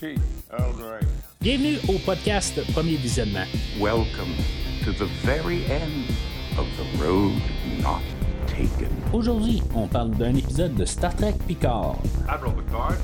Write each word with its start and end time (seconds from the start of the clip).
tea. 0.00 0.16
Earl 0.50 0.72
Grey. 0.78 1.00
Bienvenue 1.42 1.76
au 1.88 1.98
podcast 1.98 2.58
Premier 2.72 2.96
Visionnement. 2.96 3.44
Welcome 3.78 4.32
to 4.84 4.92
the 4.92 5.06
very 5.24 5.62
end 5.70 6.08
of 6.56 6.66
the 6.78 7.04
road 7.04 7.34
not 7.82 8.00
taken. 8.46 8.88
Aujourd'hui, 9.12 9.62
on 9.74 9.86
parle 9.88 10.12
d'un 10.12 10.34
épisode 10.36 10.74
de 10.74 10.86
Star 10.86 11.14
Trek 11.14 11.34
Picard. 11.46 11.98
Admiral 12.28 12.54
Picard, 12.64 12.96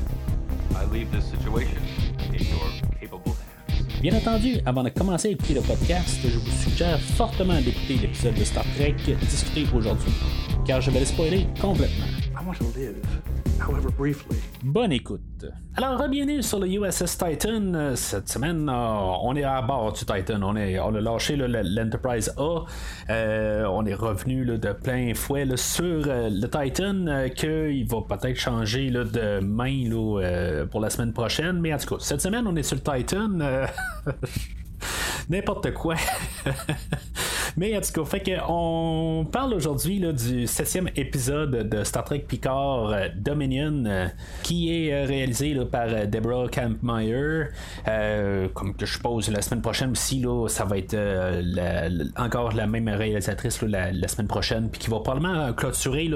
I 0.75 0.87
leave 0.91 1.11
this 1.11 1.27
situation 1.27 1.83
in 2.31 2.43
your 2.45 2.71
capable 2.99 3.35
hands. 3.69 4.01
Bien 4.01 4.15
entendu, 4.15 4.57
avant 4.65 4.83
de 4.83 4.89
commencer 4.89 5.29
à 5.29 5.31
écouter 5.33 5.55
le 5.55 5.61
podcast, 5.61 6.19
je 6.25 6.39
vous 6.39 6.63
suggère 6.63 6.99
fortement 6.99 7.61
d'écouter 7.61 7.99
l'épisode 8.01 8.35
de 8.37 8.45
Star 8.45 8.65
Trek 8.75 8.97
discuté 9.21 9.67
aujourd'hui, 9.75 10.13
car 10.67 10.81
je 10.81 10.91
vais 10.91 11.01
le 11.01 11.07
spoiler 11.07 11.47
complètement. 11.61 12.07
I 12.35 12.43
want 12.47 12.55
to 12.55 12.65
live, 12.75 12.97
however 13.61 13.91
briefly. 13.91 14.39
Bonne 14.69 14.91
écoute. 14.91 15.47
Alors, 15.77 16.09
bienvenue 16.09 16.43
sur 16.43 16.59
le 16.59 16.67
USS 16.67 17.17
Titan. 17.17 17.73
Euh, 17.75 17.95
Cette 17.95 18.29
semaine, 18.29 18.69
euh, 18.69 18.73
on 19.23 19.37
est 19.37 19.45
à 19.45 19.63
bord 19.63 19.93
du 19.93 20.05
Titan. 20.05 20.43
On, 20.43 20.57
est, 20.57 20.81
on 20.81 20.93
a 20.93 21.01
lâché 21.01 21.37
l'Enterprise 21.37 22.35
A. 22.37 22.65
Euh, 23.09 23.65
on 23.67 23.87
est 23.87 23.95
revenu 23.95 24.45
de 24.45 24.73
plein 24.73 25.15
fouet 25.15 25.47
sur 25.57 26.03
le 26.05 26.47
Titan, 26.49 27.29
qu'il 27.37 27.87
va 27.87 27.99
peut-être 28.09 28.37
changer 28.37 28.91
de 28.91 29.39
main 29.39 30.67
pour 30.67 30.81
la 30.81 30.91
semaine 30.91 31.13
prochaine. 31.13 31.61
Mais 31.61 31.73
en 31.73 31.79
tout 31.79 31.95
cas, 31.95 32.01
cette 32.01 32.21
semaine, 32.21 32.45
on 32.49 32.57
est 32.57 32.65
sur 32.65 32.77
le 32.77 32.83
Titan. 32.83 33.39
N'importe 35.31 35.75
quoi. 35.75 35.95
Mais 37.59 37.75
en 37.75 37.81
tout 37.81 37.93
cas, 37.93 38.05
fait 38.05 38.37
on 38.49 39.27
parle 39.33 39.55
aujourd'hui 39.55 40.01
du 40.13 40.47
septième 40.47 40.91
épisode 40.95 41.71
de 41.71 41.85
Star 41.85 42.05
Trek 42.05 42.27
Picard 42.29 42.91
euh, 42.91 43.09
Dominion, 43.17 43.85
euh, 43.87 44.09
qui 44.43 44.71
est 44.71 44.93
euh, 44.93 45.07
réalisé 45.07 45.57
par 45.65 45.87
Deborah 46.07 46.49
Campmeyer. 46.49 47.45
Euh, 47.89 48.49
comme 48.53 48.75
que 48.75 48.85
je 48.85 48.93
suppose 48.93 49.31
la 49.31 49.41
semaine 49.41 49.63
prochaine 49.63 49.93
aussi, 49.93 50.21
là, 50.21 50.49
ça 50.49 50.65
va 50.65 50.77
être 50.77 50.97
encore 52.19 52.53
la 52.53 52.67
même 52.67 52.89
réalisatrice 52.89 53.63
là, 53.63 53.91
la, 53.91 54.09
semaine 54.09 54.29
prochaine, 54.29 54.69
puis 54.69 54.79
qui 54.79 54.91
va 54.91 55.01
probablement 55.01 55.51
clôturer 55.55 56.11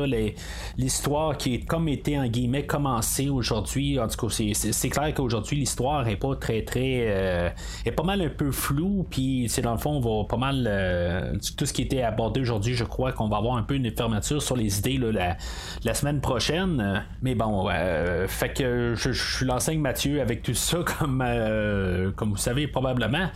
l'histoire 0.76 1.38
qui 1.38 1.54
est 1.54 1.60
comme 1.60 1.88
été 1.88 2.18
en 2.18 2.26
guillemets 2.26 2.66
commencée 2.66 3.30
aujourd'hui. 3.30 3.98
En 3.98 4.08
tout 4.08 4.26
cas, 4.26 4.34
c'est- 4.52 4.90
clair 4.90 5.14
qu'aujourd'hui 5.14 5.56
l'histoire 5.56 6.06
est 6.08 6.16
pas 6.16 6.34
très 6.36 6.62
très 6.64 7.52
est 7.86 7.92
pas 7.92 8.02
mal 8.02 8.20
un 8.20 8.28
peu 8.28 8.50
floue, 8.50 9.06
puis 9.08 9.46
c'est 9.48 9.62
dans 9.62 9.72
le 9.72 9.78
fond 9.78 9.92
on 9.92 10.00
va 10.00 10.26
pas 10.28 10.36
mal 10.36 11.29
tout 11.56 11.66
ce 11.66 11.72
qui 11.72 11.82
était 11.82 12.02
abordé 12.02 12.40
aujourd'hui. 12.40 12.74
Je 12.74 12.84
crois 12.84 13.12
qu'on 13.12 13.28
va 13.28 13.38
avoir 13.38 13.56
un 13.56 13.62
peu 13.62 13.74
une 13.74 13.90
fermeture 13.90 14.42
sur 14.42 14.56
les 14.56 14.78
idées 14.78 14.98
la, 14.98 15.36
la 15.84 15.94
semaine 15.94 16.20
prochaine. 16.20 16.80
Euh, 16.80 16.98
Mais 17.22 17.34
bon, 17.34 17.68
euh, 17.70 18.26
fait 18.28 18.52
que 18.52 18.94
je, 18.96 19.12
je 19.12 19.44
l'enseigne 19.44 19.80
Mathieu 19.80 20.20
avec 20.20 20.42
tout 20.42 20.54
ça 20.54 20.78
comme 20.98 21.22
euh, 21.26 22.10
comme 22.12 22.30
vous 22.30 22.36
savez 22.36 22.66
probablement. 22.66 23.28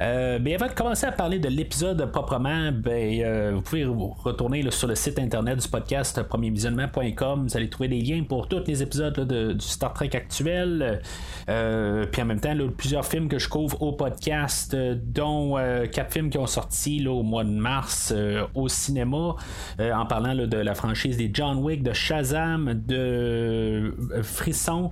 Euh, 0.00 0.38
mais 0.40 0.54
avant 0.54 0.66
de 0.66 0.72
commencer 0.72 1.06
à 1.06 1.12
parler 1.12 1.38
de 1.38 1.48
l'épisode 1.48 2.10
proprement, 2.10 2.70
ben 2.72 3.22
euh, 3.22 3.52
vous 3.54 3.62
pouvez 3.62 3.84
retourner 3.84 4.68
sur 4.70 4.88
le 4.88 4.94
site 4.94 5.18
internet 5.18 5.58
du 5.62 5.68
podcast 5.68 6.22
premiervisionnement.com. 6.22 7.46
Vous 7.48 7.56
allez 7.56 7.68
trouver 7.70 7.88
des 7.88 8.00
liens 8.00 8.22
pour 8.24 8.48
tous 8.48 8.64
les 8.66 8.82
épisodes 8.82 9.20
du 9.56 9.66
Star 9.66 9.92
Trek 9.94 10.10
actuel. 10.14 11.00
Euh, 11.48 12.06
puis 12.10 12.22
en 12.22 12.26
même 12.26 12.40
temps, 12.40 12.54
plusieurs 12.76 13.04
films 13.04 13.28
que 13.28 13.38
je 13.38 13.48
couvre 13.48 13.80
au 13.82 13.92
podcast, 13.92 14.74
euh, 14.74 14.96
dont 15.00 15.58
euh, 15.58 15.86
quatre 15.86 16.12
films 16.12 16.30
qui 16.30 16.38
ont 16.38 16.46
sorti 16.46 17.06
au 17.06 17.22
mois 17.22 17.39
de 17.44 17.50
mars 17.50 18.12
euh, 18.14 18.46
au 18.54 18.68
cinéma, 18.68 19.36
euh, 19.80 19.92
en 19.92 20.06
parlant 20.06 20.34
de 20.34 20.56
la 20.56 20.74
franchise 20.74 21.16
des 21.16 21.30
John 21.32 21.58
Wick, 21.58 21.82
de 21.82 21.92
Shazam, 21.92 22.74
de 22.74 22.96
euh, 22.96 24.22
Frisson 24.22 24.90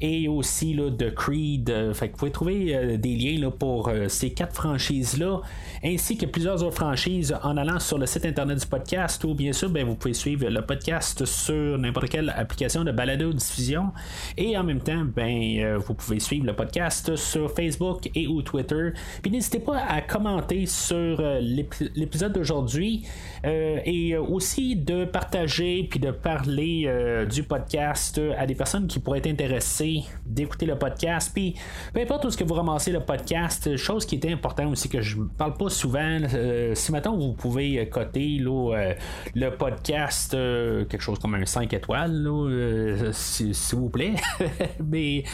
et 0.00 0.28
aussi 0.28 0.74
là, 0.74 0.90
de 0.90 1.08
Creed. 1.10 1.92
Fait 1.94 2.08
que 2.08 2.12
vous 2.12 2.18
pouvez 2.18 2.30
trouver 2.30 2.98
des 2.98 3.16
liens 3.16 3.50
pour 3.50 3.90
ces 4.08 4.32
quatre 4.32 4.54
franchises-là, 4.54 5.40
ainsi 5.84 6.16
que 6.16 6.26
plusieurs 6.26 6.62
autres 6.62 6.76
franchises 6.76 7.36
en 7.42 7.56
allant 7.56 7.78
sur 7.78 7.98
le 7.98 8.06
site 8.06 8.26
internet 8.26 8.58
du 8.58 8.66
podcast 8.66 9.22
ou 9.24 9.34
bien 9.34 9.52
sûr, 9.52 9.70
ben, 9.70 9.84
vous 9.86 9.94
pouvez 9.94 10.14
suivre 10.14 10.48
le 10.48 10.62
podcast 10.62 11.24
sur 11.24 11.78
n'importe 11.78 12.08
quelle 12.08 12.30
application 12.30 12.84
de 12.84 12.92
balado 12.92 13.32
diffusion 13.32 13.92
et 14.36 14.56
en 14.56 14.64
même 14.64 14.80
temps, 14.80 15.04
ben, 15.04 15.76
vous 15.76 15.94
pouvez 15.94 16.20
suivre 16.20 16.46
le 16.46 16.54
podcast 16.54 17.16
sur 17.16 17.50
Facebook 17.50 18.08
et 18.14 18.26
ou 18.26 18.42
Twitter. 18.42 18.90
Puis 19.22 19.30
n'hésitez 19.30 19.60
pas 19.60 19.78
à 19.78 20.00
commenter 20.00 20.66
sur 20.66 21.20
l'épisode 21.94 22.32
d'aujourd'hui 22.32 23.06
euh, 23.44 23.78
et 23.84 24.16
aussi 24.16 24.76
de 24.76 25.04
partager 25.04 25.86
puis 25.90 26.00
de 26.00 26.10
parler 26.10 26.84
euh, 26.86 27.24
du 27.26 27.42
podcast 27.42 28.20
à 28.38 28.46
des 28.46 28.54
personnes 28.54 28.86
qui 28.86 28.98
pourraient 28.98 29.18
être 29.18 29.26
intéressées 29.28 30.02
d'écouter 30.26 30.66
le 30.66 30.76
podcast. 30.76 31.30
Puis 31.34 31.54
peu 31.92 32.00
importe 32.00 32.26
où 32.26 32.30
ce 32.30 32.36
que 32.36 32.44
vous 32.44 32.54
ramassez 32.54 32.92
le 32.92 33.00
podcast, 33.00 33.76
chose 33.76 34.04
qui 34.04 34.16
était 34.16 34.32
important 34.32 34.68
aussi 34.70 34.88
que 34.88 35.00
je 35.00 35.16
parle 35.36 35.54
pas 35.54 35.68
souvent. 35.68 36.18
euh, 36.34 36.74
si 36.74 36.92
maintenant 36.92 37.16
vous 37.16 37.32
pouvez 37.32 37.88
coter 37.88 38.38
le 38.38 39.50
podcast 39.50 40.32
quelque 40.32 41.00
chose 41.00 41.18
comme 41.18 41.34
un 41.34 41.46
5 41.46 41.72
étoiles, 41.72 42.28
s'il 43.12 43.54
vous 43.72 43.90
plaît. 43.90 44.14
Mais 44.84 45.24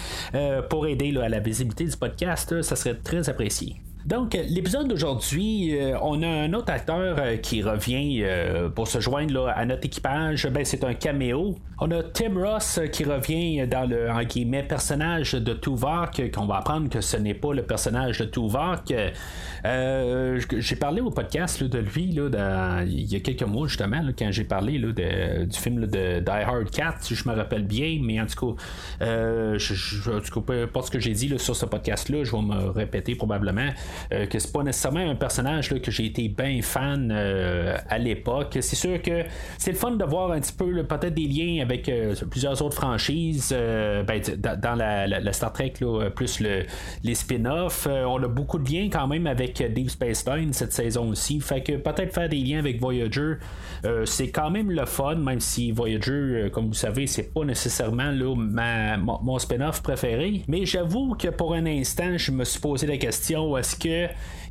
pour 0.68 0.86
aider 0.86 1.16
à 1.18 1.28
la 1.28 1.40
visibilité 1.40 1.84
du 1.84 1.96
podcast, 1.96 2.62
ça 2.62 2.76
serait 2.76 2.94
très 2.94 3.28
apprécié. 3.28 3.76
Donc, 4.06 4.34
l'épisode 4.48 4.86
d'aujourd'hui, 4.86 5.76
euh, 5.76 5.98
on 6.00 6.22
a 6.22 6.28
un 6.28 6.52
autre 6.52 6.70
acteur 6.72 7.16
euh, 7.18 7.36
qui 7.38 7.60
revient 7.60 8.20
euh, 8.22 8.68
pour 8.68 8.86
se 8.86 9.00
joindre 9.00 9.34
là, 9.34 9.50
à 9.50 9.64
notre 9.66 9.84
équipage. 9.84 10.46
Ben, 10.46 10.64
c'est 10.64 10.84
un 10.84 10.94
caméo. 10.94 11.56
On 11.80 11.90
a 11.90 12.04
Tim 12.04 12.32
Ross 12.40 12.78
qui 12.92 13.02
revient 13.02 13.66
dans 13.66 13.84
le 13.84 14.08
en 14.08 14.22
guillemets, 14.22 14.62
personnage 14.62 15.32
de 15.32 15.52
Tuvok, 15.54 16.22
qu'on 16.32 16.46
va 16.46 16.58
apprendre 16.58 16.88
que 16.88 17.00
ce 17.00 17.16
n'est 17.16 17.34
pas 17.34 17.52
le 17.52 17.64
personnage 17.64 18.20
de 18.20 18.24
Tuvok. 18.26 18.94
J'ai 20.58 20.76
parlé 20.76 21.00
au 21.00 21.10
podcast 21.10 21.60
là, 21.60 21.68
de 21.68 21.78
lui 21.78 22.12
là, 22.12 22.82
il 22.86 23.12
y 23.12 23.16
a 23.16 23.20
quelques 23.20 23.42
mois 23.42 23.66
justement 23.66 24.00
quand 24.18 24.30
j'ai 24.30 24.44
parlé 24.44 24.78
du 24.78 25.58
film 25.58 25.86
de 25.86 26.20
Die 26.20 26.30
Hard 26.30 26.70
4, 26.70 27.02
si 27.02 27.14
je 27.14 27.28
me 27.28 27.34
rappelle 27.34 27.64
bien, 27.64 27.98
mais 28.02 28.20
en 28.20 28.26
tout 28.26 28.54
cas, 28.54 28.62
je, 29.00 29.58
je- 29.58 30.10
en 30.10 30.20
tout 30.20 30.40
cas, 30.40 30.46
peu 30.46 30.62
importe 30.62 30.86
ce 30.86 30.90
que 30.92 31.00
j'ai 31.00 31.12
dit 31.12 31.30
sur 31.38 31.56
ce 31.56 31.66
podcast-là, 31.66 32.24
je 32.24 32.32
vais 32.32 32.42
me 32.42 32.70
répéter 32.70 33.16
probablement 33.16 33.68
euh, 34.12 34.26
que 34.26 34.38
c'est 34.38 34.52
pas 34.52 34.62
nécessairement 34.62 35.10
un 35.10 35.14
personnage 35.14 35.68
que 35.80 35.90
j'ai 35.90 36.06
été 36.06 36.28
bien 36.28 36.60
fan 36.62 37.10
euh, 37.12 37.76
à 37.88 37.98
l'époque. 37.98 38.58
C'est 38.60 38.76
sûr 38.76 39.00
que 39.02 39.24
c'est 39.58 39.72
le 39.72 39.76
fun 39.76 39.92
de 39.92 40.04
voir 40.04 40.32
un 40.32 40.40
petit 40.40 40.52
peu 40.52 40.82
peut-être 40.84 41.14
des 41.14 41.26
liens 41.26 41.62
avec 41.62 41.88
euh, 41.88 42.14
plusieurs 42.30 42.60
autres 42.62 42.76
franchises, 42.76 43.50
euh, 43.52 44.02
ben, 44.02 44.20
dans, 44.38 44.74
la, 44.74 45.32
Star 45.32 45.52
Trek, 45.52 45.74
plus 46.14 46.40
le, 46.40 46.64
les 47.04 47.14
spin-offs. 47.14 47.86
On 47.86 48.22
a 48.22 48.28
beaucoup 48.28 48.58
de 48.58 48.70
liens 48.70 48.88
quand 48.90 49.06
même 49.06 49.26
avec 49.26 49.62
Deep 49.74 49.90
Space 49.90 50.26
Nine 50.26 50.52
cette 50.52 50.72
saison 50.72 51.10
aussi. 51.10 51.40
Fait 51.40 51.62
que 51.62 51.72
peut-être 51.72 52.14
faire 52.14 52.28
des 52.28 52.38
liens 52.38 52.58
avec 52.58 52.80
Voyager, 52.80 53.34
c'est 54.04 54.30
quand 54.30 54.50
même 54.50 54.70
le 54.70 54.86
fun, 54.86 55.16
même 55.16 55.40
si 55.40 55.72
Voyager, 55.72 56.48
comme 56.52 56.68
vous 56.68 56.74
savez, 56.74 57.06
c'est 57.06 57.34
pas 57.34 57.44
nécessairement 57.44 58.12
ma- 58.36 58.96
mon, 58.96 59.20
mon 59.22 59.38
spin-off 59.38 59.82
préféré. 59.82 60.42
Mais 60.48 60.64
j'avoue 60.64 61.14
que 61.14 61.28
pour 61.28 61.54
un 61.54 61.66
instant, 61.66 62.16
je 62.16 62.32
me 62.32 62.44
suis 62.44 62.60
posé 62.60 62.86
la 62.86 62.96
question 62.96 63.56
est-ce 63.56 63.76
que 63.76 63.85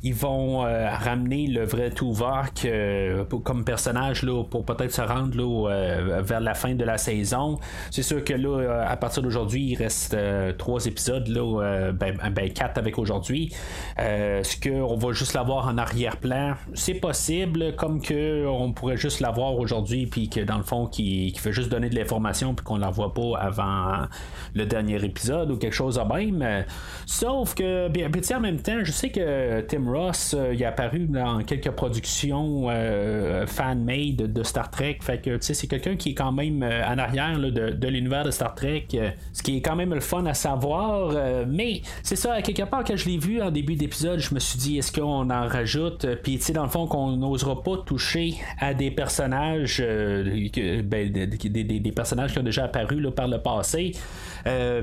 ils 0.02 0.14
vont 0.14 0.64
euh, 0.64 0.88
ramener 0.88 1.46
le 1.46 1.64
vrai 1.64 1.90
Tuvok 1.90 2.64
euh, 2.64 3.24
comme 3.24 3.64
personnage 3.64 4.22
là, 4.22 4.44
pour 4.44 4.64
peut-être 4.64 4.92
se 4.92 5.02
rendre 5.02 5.36
là, 5.36 5.70
euh, 5.70 6.22
vers 6.22 6.40
la 6.40 6.54
fin 6.54 6.74
de 6.74 6.84
la 6.84 6.98
saison. 6.98 7.58
C'est 7.90 8.02
sûr 8.02 8.22
que 8.22 8.32
là, 8.32 8.60
euh, 8.60 8.84
à 8.86 8.96
partir 8.96 9.22
d'aujourd'hui, 9.22 9.72
il 9.72 9.76
reste 9.76 10.16
trois 10.58 10.86
épisodes, 10.86 11.26
là, 11.28 11.92
ben, 11.92 12.16
ben, 12.32 12.52
quatre 12.52 12.78
avec 12.78 12.98
aujourd'hui. 12.98 13.52
Est-ce 13.96 14.60
qu'on 14.60 14.96
va 14.96 15.12
juste 15.12 15.34
l'avoir 15.34 15.66
en 15.66 15.78
arrière-plan? 15.78 16.54
C'est 16.74 16.94
possible, 16.94 17.74
comme 17.76 18.00
que 18.00 18.46
on 18.46 18.72
pourrait 18.72 18.96
juste 18.96 19.20
l'avoir 19.20 19.58
aujourd'hui, 19.58 20.06
puis 20.06 20.28
que 20.28 20.40
dans 20.40 20.58
le 20.58 20.62
fond, 20.62 20.86
qui, 20.86 21.34
fait 21.36 21.52
juste 21.52 21.68
donner 21.68 21.90
de 21.90 21.96
l'information, 21.96 22.54
puis 22.54 22.64
qu'on 22.64 22.78
la 22.78 22.90
voit 22.90 23.12
pas 23.12 23.38
avant 23.38 24.06
le 24.54 24.66
dernier 24.66 25.04
épisode 25.04 25.50
ou 25.50 25.56
quelque 25.56 25.74
chose 25.74 25.96
de 25.96 26.14
même. 26.14 26.64
Sauf 27.06 27.54
que, 27.54 27.88
bien, 27.88 28.08
en 28.36 28.40
même 28.40 28.60
temps, 28.60 28.78
je 28.82 28.92
sais 28.92 29.10
que 29.10 29.20
Tim 29.68 29.90
Ross, 29.90 30.34
euh, 30.36 30.54
il 30.54 30.62
est 30.62 30.66
apparu 30.66 31.06
dans 31.06 31.42
quelques 31.42 31.70
productions 31.70 32.66
euh, 32.70 33.46
fan-made 33.46 34.32
de 34.32 34.42
Star 34.42 34.70
Trek. 34.70 34.98
Fait 35.00 35.18
que, 35.18 35.36
tu 35.36 35.42
sais, 35.42 35.54
c'est 35.54 35.66
quelqu'un 35.66 35.96
qui 35.96 36.10
est 36.10 36.14
quand 36.14 36.32
même 36.32 36.62
euh, 36.62 36.86
en 36.86 36.98
arrière 36.98 37.38
de, 37.38 37.86
l'univers 37.88 38.24
de 38.24 38.30
Star 38.30 38.54
Trek. 38.54 38.86
euh, 38.94 39.10
ce 39.32 39.42
qui 39.42 39.56
est 39.56 39.60
quand 39.60 39.76
même 39.76 39.94
le 39.94 40.00
fun 40.00 40.24
à 40.26 40.34
savoir. 40.34 41.10
euh, 41.14 41.44
mais 41.48 41.82
c'est 42.02 42.16
ça, 42.16 42.40
quelque 42.42 42.62
part, 42.62 42.84
quand 42.84 42.96
je 42.96 43.08
l'ai 43.08 43.18
vu 43.18 43.40
en 43.40 43.50
début 43.50 43.74
d'épisode, 43.74 44.18
je 44.18 44.34
me 44.34 44.40
suis 44.40 44.58
dit, 44.58 44.78
est-ce 44.78 44.92
qu'on 44.92 45.30
en 45.30 45.48
rajoute? 45.48 46.04
Euh, 46.04 46.16
Puis, 46.22 46.38
tu 46.38 46.44
sais, 46.44 46.52
dans 46.52 46.64
le 46.64 46.68
fond, 46.68 46.86
qu'on 46.86 47.16
n'osera 47.16 47.62
pas 47.62 47.78
toucher 47.84 48.34
à 48.60 48.74
des 48.74 48.90
personnages, 48.90 49.82
euh, 49.84 50.24
ben, 50.84 51.10
des, 51.12 51.92
personnages 51.94 52.32
qui 52.32 52.38
ont 52.38 52.42
déjà 52.44 52.64
apparu 52.64 53.02
par 53.12 53.28
le 53.28 53.38
passé. 53.38 53.92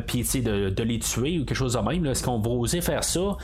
puis 0.08 0.24
de, 0.42 0.70
de, 0.70 0.84
les 0.84 1.00
tuer 1.00 1.40
ou 1.40 1.46
quelque 1.46 1.56
chose 1.56 1.74
de 1.74 1.80
même. 1.80 2.06
Est-ce 2.06 2.24
qu'on 2.24 2.40
va 2.40 2.50
oser 2.50 2.82
faire 2.82 3.04
ça? 3.04 3.38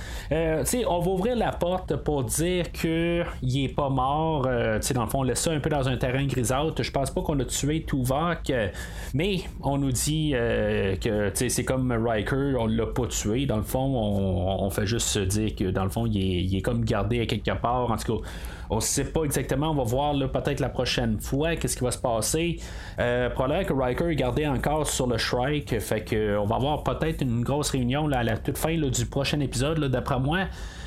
On 0.90 1.00
va 1.00 1.12
ouvrir 1.12 1.36
la 1.36 1.52
porte 1.52 1.96
pour 1.98 2.24
dire 2.24 2.72
qu'il 2.72 3.24
est 3.44 3.76
pas 3.76 3.90
mort. 3.90 4.42
dans 4.44 5.04
le 5.04 5.10
fond, 5.10 5.20
on 5.20 5.24
laisse 5.24 5.42
ça 5.42 5.52
un 5.52 5.60
peu 5.60 5.70
dans 5.70 5.88
un 5.88 5.98
terrain 5.98 6.26
grisâtre. 6.26 6.82
Je 6.82 6.92
pense 6.92 7.12
pas 7.12 7.22
qu'on 7.22 7.40
a 7.40 7.46
tué 7.46 7.84
Tuvok, 7.84 8.52
mais 9.14 9.42
on 9.62 9.78
nous 9.78 9.92
dit 9.92 10.32
que 10.32 11.32
c'est 11.34 11.64
comme 11.64 11.92
Riker, 11.92 12.56
on 12.60 12.68
l'a 12.68 12.88
pas 12.88 13.08
tué. 13.08 13.46
Dans 13.46 13.58
le 13.58 13.64
fond, 13.64 13.80
on, 13.80 14.70
fait 14.70 14.86
juste 14.86 15.08
se 15.08 15.20
dire 15.20 15.56
que 15.56 15.66
dans 15.66 15.84
le 15.84 15.90
fond, 15.90 16.06
il 16.06 16.18
est, 16.18 16.44
il 16.44 16.62
comme 16.62 16.84
gardé 16.84 17.22
à 17.22 17.26
quelque 17.26 17.52
part. 17.60 17.92
En 17.92 17.98
tout 17.98 18.18
cas, 18.18 18.28
on 18.70 18.80
sait 18.80 19.06
pas 19.06 19.24
exactement. 19.24 19.72
On 19.72 19.76
va 19.76 19.84
voir 19.84 20.14
peut-être 20.32 20.60
la 20.60 20.70
prochaine 20.70 21.20
fois 21.20 21.56
qu'est-ce 21.56 21.76
qui 21.76 21.84
va 21.84 21.92
se 21.92 21.98
passer. 21.98 22.60
Euh, 23.00 23.30
probablement 23.30 23.64
que 23.64 23.74
Riker 23.74 24.10
est 24.10 24.16
gardé 24.16 24.48
encore 24.48 24.88
sur 24.88 25.08
le 25.08 25.18
Shrike. 25.18 25.80
Fait 25.80 26.04
que 26.04 26.38
on 26.38 26.46
va 26.46 26.58
avoir 26.58 26.84
peut-être 26.84 27.22
une 27.22 27.42
grosse 27.42 27.72
réunion 27.72 28.08
là, 28.08 28.20
à 28.20 28.24
la 28.24 28.38
toute 28.38 28.58
fin 28.58 28.76
du 28.76 29.06
prochain 29.06 29.40
épisode. 29.40 29.84
D'après 29.86 30.20
moi, 30.20 30.40
euh, 30.40 30.46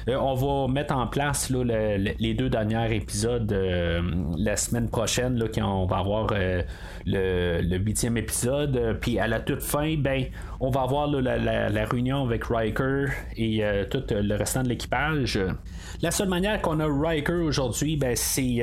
on 0.08 0.34
va 0.34 0.72
mettre 0.72 0.94
en 0.94 1.06
place 1.06 1.50
les 1.50 2.34
deux 2.34 2.49
derniers 2.49 2.96
épisodes 2.96 3.52
euh, 3.52 4.02
la 4.37 4.56
semaine 4.56 4.88
prochaine, 4.88 5.38
là, 5.38 5.46
va 5.87 5.99
avoir 5.99 6.28
euh, 6.32 6.62
le 7.06 7.76
huitième 7.78 8.16
épisode. 8.16 8.99
Puis 9.00 9.19
à 9.19 9.26
la 9.26 9.40
toute 9.40 9.62
fin, 9.62 9.96
ben, 9.96 10.25
on 10.60 10.70
va 10.70 10.82
avoir 10.82 11.06
la, 11.08 11.84
réunion 11.84 12.25
avec 12.25 12.44
Riker 12.44 13.06
et 13.37 13.62
tout 13.90 14.02
le 14.10 14.37
restant 14.37 14.62
de 14.62 14.69
l'équipage. 14.69 15.38
La 16.00 16.10
seule 16.10 16.28
manière 16.28 16.60
qu'on 16.62 16.81
a 16.81 16.87
Riker 16.87 17.32
aujourd'hui, 17.32 17.96
ben, 17.96 18.14
c'est 18.16 18.62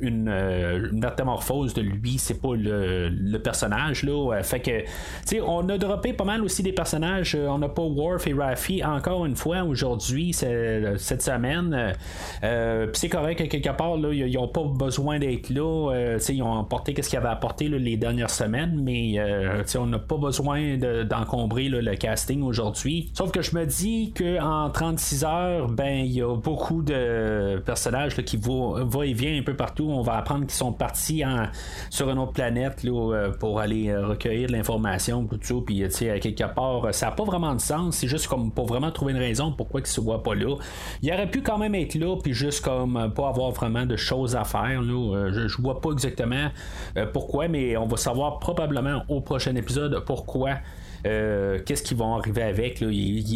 une, 0.00 0.90
métamorphose 0.92 1.74
de 1.74 1.82
lui, 1.82 2.18
c'est 2.18 2.40
pas 2.40 2.54
le, 2.54 3.38
personnage. 3.38 4.02
Là. 4.02 4.42
Fait 4.42 4.60
que, 4.60 5.40
on 5.42 5.68
a 5.68 5.78
droppé 5.78 6.12
pas 6.12 6.24
mal 6.24 6.42
aussi 6.42 6.62
des 6.62 6.72
personnages. 6.72 7.36
On 7.36 7.58
n'a 7.58 7.68
pas 7.68 7.82
Worf 7.82 8.26
et 8.26 8.32
Raffi 8.32 8.82
encore 8.84 9.26
une 9.26 9.36
fois 9.36 9.62
aujourd'hui. 9.62 10.32
Euh, 10.42 10.96
cette 10.98 11.22
semaine. 11.22 11.74
Euh, 11.74 11.92
euh, 12.44 12.86
c'est 12.92 13.08
correct 13.08 13.38
que 13.38 13.44
quelque 13.44 13.76
part, 13.76 13.96
là, 13.96 14.12
ils 14.12 14.32
n'ont 14.32 14.48
pas 14.48 14.64
besoin 14.64 15.18
d'être 15.18 15.50
là. 15.50 16.16
ils 16.28 16.42
ont 16.42 16.60
apporté 16.60 16.94
ce 17.00 17.08
qu'ils 17.08 17.18
avaient 17.18 17.28
apporté 17.28 17.57
les 17.66 17.96
dernières 17.96 18.30
semaines, 18.30 18.80
mais 18.82 19.18
on 19.76 19.86
n'a 19.86 19.98
pas 19.98 20.16
besoin 20.16 20.76
d'encombrer 21.04 21.68
le 21.68 21.94
casting 21.96 22.42
aujourd'hui. 22.42 23.10
Sauf 23.14 23.30
que 23.30 23.42
je 23.42 23.56
me 23.56 23.66
dis 23.66 24.12
qu'en 24.16 24.70
36 24.70 25.24
heures, 25.24 25.68
ben 25.68 26.04
il 26.04 26.12
y 26.12 26.22
a 26.22 26.34
beaucoup 26.36 26.82
de 26.82 27.60
personnages 27.64 28.16
qui 28.22 28.36
vont 28.36 28.84
va 28.84 29.06
et 29.06 29.12
vient 29.12 29.38
un 29.38 29.42
peu 29.42 29.54
partout. 29.54 29.88
On 29.88 30.02
va 30.02 30.16
apprendre 30.16 30.42
qu'ils 30.42 30.52
sont 30.52 30.72
partis 30.72 31.22
sur 31.90 32.10
une 32.10 32.18
autre 32.18 32.32
planète 32.32 32.86
pour 33.38 33.60
aller 33.60 33.94
recueillir 33.96 34.48
de 34.48 34.52
l'information, 34.52 35.24
tout 35.24 35.38
ça. 35.40 35.54
Puis, 35.64 35.82
quelque 35.88 36.54
part, 36.54 36.92
ça 36.92 37.06
n'a 37.06 37.12
pas 37.12 37.24
vraiment 37.24 37.54
de 37.54 37.60
sens. 37.60 37.96
C'est 37.96 38.08
juste 38.08 38.28
comme 38.28 38.50
pour 38.50 38.66
vraiment 38.66 38.90
trouver 38.90 39.12
une 39.12 39.18
raison 39.18 39.52
pourquoi 39.52 39.80
ils 39.80 39.86
se 39.86 40.00
voient 40.00 40.22
pas 40.22 40.34
là 40.34 40.56
il 41.02 41.12
aurait 41.12 41.30
pu 41.30 41.42
quand 41.42 41.58
même 41.58 41.74
être 41.74 41.94
là, 41.94 42.16
puis 42.22 42.32
juste 42.32 42.64
comme 42.64 42.96
euh, 42.96 43.08
pas 43.08 43.28
avoir 43.28 43.50
vraiment 43.50 43.86
de 43.86 43.96
choses 43.96 44.36
à 44.36 44.44
faire. 44.44 44.82
Euh, 44.82 45.30
je, 45.32 45.48
je 45.48 45.62
vois 45.62 45.80
pas 45.80 45.90
exactement 45.92 46.48
euh, 46.96 47.06
pourquoi, 47.12 47.47
mais 47.48 47.76
on 47.76 47.86
va 47.86 47.96
savoir 47.96 48.38
probablement 48.38 49.02
au 49.08 49.20
prochain 49.20 49.54
épisode 49.56 50.04
pourquoi 50.04 50.58
euh, 51.06 51.58
qu'est-ce 51.64 51.82
qu'ils 51.82 51.96
vont 51.96 52.16
arriver 52.16 52.42
avec. 52.42 52.84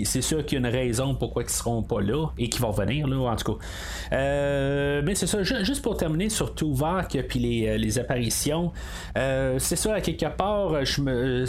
c'est 0.05 0.23
sûr 0.23 0.45
qu'il 0.45 0.61
y 0.61 0.65
a 0.65 0.69
une 0.69 0.75
raison 0.75 1.15
pourquoi 1.15 1.43
ils 1.43 1.49
seront 1.49 1.83
pas 1.83 2.01
là 2.01 2.29
et 2.39 2.49
qu'ils 2.49 2.63
vont 2.63 2.71
venir, 2.71 3.07
là, 3.07 3.31
en 3.31 3.37
tout 3.37 3.55
cas. 3.55 3.65
Euh, 4.13 5.03
mais 5.05 5.15
c'est 5.15 5.27
ça, 5.27 5.43
juste 5.43 5.83
pour 5.83 5.97
terminer 5.97 6.29
sur 6.29 6.55
Tuvok 6.55 7.17
puis 7.29 7.39
les, 7.39 7.69
euh, 7.69 7.77
les 7.77 7.99
apparitions, 7.99 8.73
c'est 9.15 9.77
ça, 9.77 9.95
à 9.95 10.01
quelque 10.01 10.27
part, 10.37 10.85
je 10.85 11.01
me, 11.01 11.45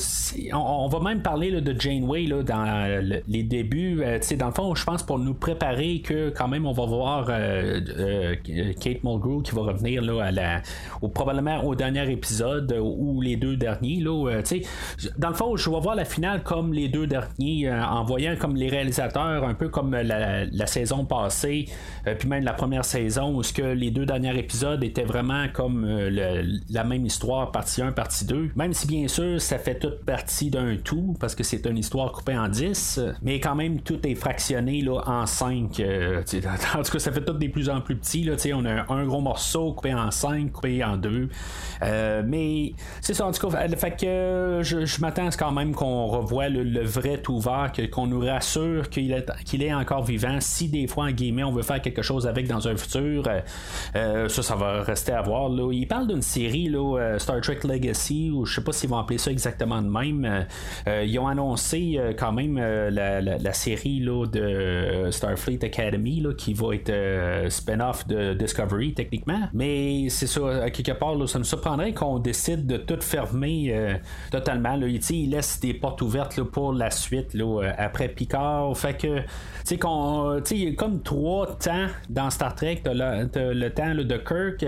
on, 0.53 0.87
va 0.87 0.99
même 0.99 1.21
parler 1.21 1.61
de 1.61 1.79
Janeway 1.79 2.23
là, 2.23 2.43
dans 2.43 3.21
les 3.27 3.43
débuts. 3.43 4.03
dans 4.37 4.47
le 4.47 4.53
fond, 4.53 4.75
je 4.75 4.83
pense 4.83 5.03
pour 5.03 5.19
nous 5.19 5.33
préparer 5.33 6.01
que 6.01 6.29
quand 6.29 6.47
même 6.47 6.65
on 6.65 6.71
va 6.71 6.85
voir 6.85 7.25
Kate 7.25 9.03
Mulgrew 9.03 9.41
qui 9.41 9.55
va 9.55 9.61
revenir 9.61 10.01
là, 10.01 10.61
au, 11.01 11.07
probablement 11.07 11.63
au 11.63 11.75
dernier 11.75 12.09
épisode 12.11 12.75
ou 12.81 13.21
les 13.21 13.35
deux 13.35 13.55
derniers. 13.55 13.99
Là, 14.01 14.41
dans 15.17 15.29
le 15.29 15.35
fond, 15.35 15.55
je 15.55 15.69
vais 15.69 15.79
voir 15.79 15.95
la 15.95 16.02
finale 16.05 16.43
comme 16.43 16.73
les 16.73 16.87
deux 16.87 17.07
derniers, 17.07 17.67
euh, 17.67 17.83
en 17.83 18.03
voyant 18.03 18.35
comme 18.37 18.55
les 18.55 18.69
réalisateurs, 18.69 19.43
un 19.43 19.53
peu 19.53 19.69
comme 19.69 19.93
la, 19.93 20.67
saison 20.67 21.05
passée, 21.05 21.65
euh, 22.07 22.15
puis 22.17 22.27
même 22.27 22.43
la 22.43 22.53
première 22.53 22.85
saison, 22.85 23.35
où 23.35 23.43
ce 23.43 23.53
que 23.53 23.61
les 23.61 23.91
deux 23.91 24.05
derniers 24.05 24.37
épisodes 24.37 24.83
étaient 24.83 25.03
vraiment 25.03 25.45
comme 25.53 25.85
euh, 25.85 26.43
la 26.69 26.83
même 26.83 27.05
histoire, 27.05 27.51
partie 27.51 27.81
1, 27.81 27.91
partie 27.91 28.25
2. 28.25 28.51
Même 28.55 28.73
si 28.73 28.87
bien 28.87 29.07
sûr, 29.07 29.39
ça 29.41 29.57
fait 29.57 29.79
toute 29.79 30.05
partie 30.05 30.49
d'un 30.49 30.77
tout, 30.77 31.15
parce 31.19 31.35
que 31.35 31.43
c'est 31.43 31.65
une 31.65 31.77
histoire 31.77 32.11
coupée 32.11 32.37
en 32.37 32.47
10, 32.47 32.99
mais 33.21 33.39
quand 33.39 33.55
même, 33.55 33.81
tout 33.81 34.05
est 34.07 34.15
fractionné 34.15 34.81
là, 34.81 35.01
en 35.05 35.25
5. 35.25 35.61
en 36.75 36.83
tout 36.83 36.91
cas, 36.91 36.99
ça 36.99 37.11
fait 37.11 37.23
tout 37.23 37.33
de 37.33 37.47
plus 37.47 37.69
en 37.69 37.81
plus 37.81 37.95
petit. 37.95 38.23
Là, 38.23 38.35
on 38.55 38.65
a 38.65 38.91
un 38.93 39.05
gros 39.05 39.21
morceau 39.21 39.73
coupé 39.73 39.93
en 39.93 40.11
5, 40.11 40.51
coupé 40.51 40.83
en 40.83 40.97
2. 40.97 41.29
mais 42.25 42.73
c'est 43.01 43.13
ça, 43.13 43.25
en 43.25 43.31
tout 43.31 43.47
cas, 43.47 43.67
fait 43.75 43.99
que 43.99 44.59
je, 44.63 44.85
je 44.85 45.01
m'attends 45.01 45.29
quand 45.37 45.51
même 45.51 45.73
qu'on 45.73 45.92
on 45.93 46.07
revoit 46.07 46.49
le, 46.49 46.83
vrai 46.83 47.17
tout 47.17 47.33
ouvert, 47.33 47.71
qu'on 47.91 48.07
nous 48.07 48.19
rassure 48.19 48.89
qu'il 48.89 49.11
est, 49.11 49.29
qu'il 49.45 49.63
est 49.63 49.73
encore 49.73 50.03
vivant. 50.03 50.37
Si 50.39 50.67
des 50.67 50.87
fois, 50.87 51.05
en 51.05 51.11
guillemets, 51.11 51.43
on 51.43 51.51
veut 51.51 51.63
faire 51.63 51.81
quelque 51.81 52.01
chose 52.01 52.27
avec 52.27 52.47
dans 52.47 52.67
un 52.67 52.75
futur, 52.75 53.23
euh, 53.27 53.39
euh, 53.95 54.29
ça, 54.29 54.43
ça 54.43 54.55
va 54.55 54.81
rester 54.81 55.11
à 55.11 55.21
voir. 55.21 55.49
Là. 55.49 55.71
Il 55.71 55.87
parle 55.87 56.07
d'une 56.07 56.21
série, 56.21 56.73
euh, 56.73 57.19
Star 57.19 57.41
Trek 57.41 57.59
Legacy, 57.63 58.31
ou 58.31 58.45
je 58.45 58.55
sais 58.55 58.63
pas 58.63 58.71
s'ils 58.71 58.89
vont 58.89 58.97
appeler 58.97 59.17
ça 59.17 59.31
exactement 59.31 59.81
de 59.81 59.89
même. 59.89 60.45
ils 60.87 61.19
ont 61.19 61.27
annoncé 61.27 61.99
quand 62.17 62.31
même 62.31 62.57
la, 62.57 63.53
série 63.53 63.99
là, 63.99 64.25
de 64.25 65.09
Starfleet 65.11 65.63
Academy 65.63 66.23
qui 66.37 66.53
va 66.53 66.75
être 66.75 67.49
spin-off 67.49 68.07
de 68.07 68.33
Discovery 68.33 68.93
techniquement. 68.93 69.49
Mais 69.53 70.09
c'est 70.09 70.27
ça, 70.27 70.69
quelque 70.71 70.91
part, 70.91 71.15
ça 71.27 71.39
nous 71.39 71.45
surprendrait 71.45 71.93
qu'on 71.93 72.19
décide 72.19 72.65
de 72.65 72.77
tout 72.77 72.99
fermer 73.01 73.97
totalement. 74.31 74.75
Là. 74.75 74.87
Il 74.87 75.29
laisse 75.29 75.59
des 75.59 75.73
porte 75.83 76.01
ouverte 76.01 76.41
pour 76.43 76.71
la 76.71 76.89
suite 76.89 77.33
là, 77.33 77.61
euh, 77.61 77.71
après 77.77 78.07
Picard. 78.07 78.75
Fait 78.77 78.93
que, 78.93 79.19
tu 79.67 79.75
sais, 79.75 80.55
il 80.55 80.63
y 80.63 80.67
a 80.69 80.75
comme 80.75 81.03
trois 81.03 81.57
temps 81.57 81.87
dans 82.09 82.29
Star 82.29 82.55
Trek. 82.55 82.79
T'as 82.85 82.93
le, 82.93 83.53
le 83.53 83.69
temps 83.69 83.93
de 83.93 84.17
Kirk, 84.17 84.65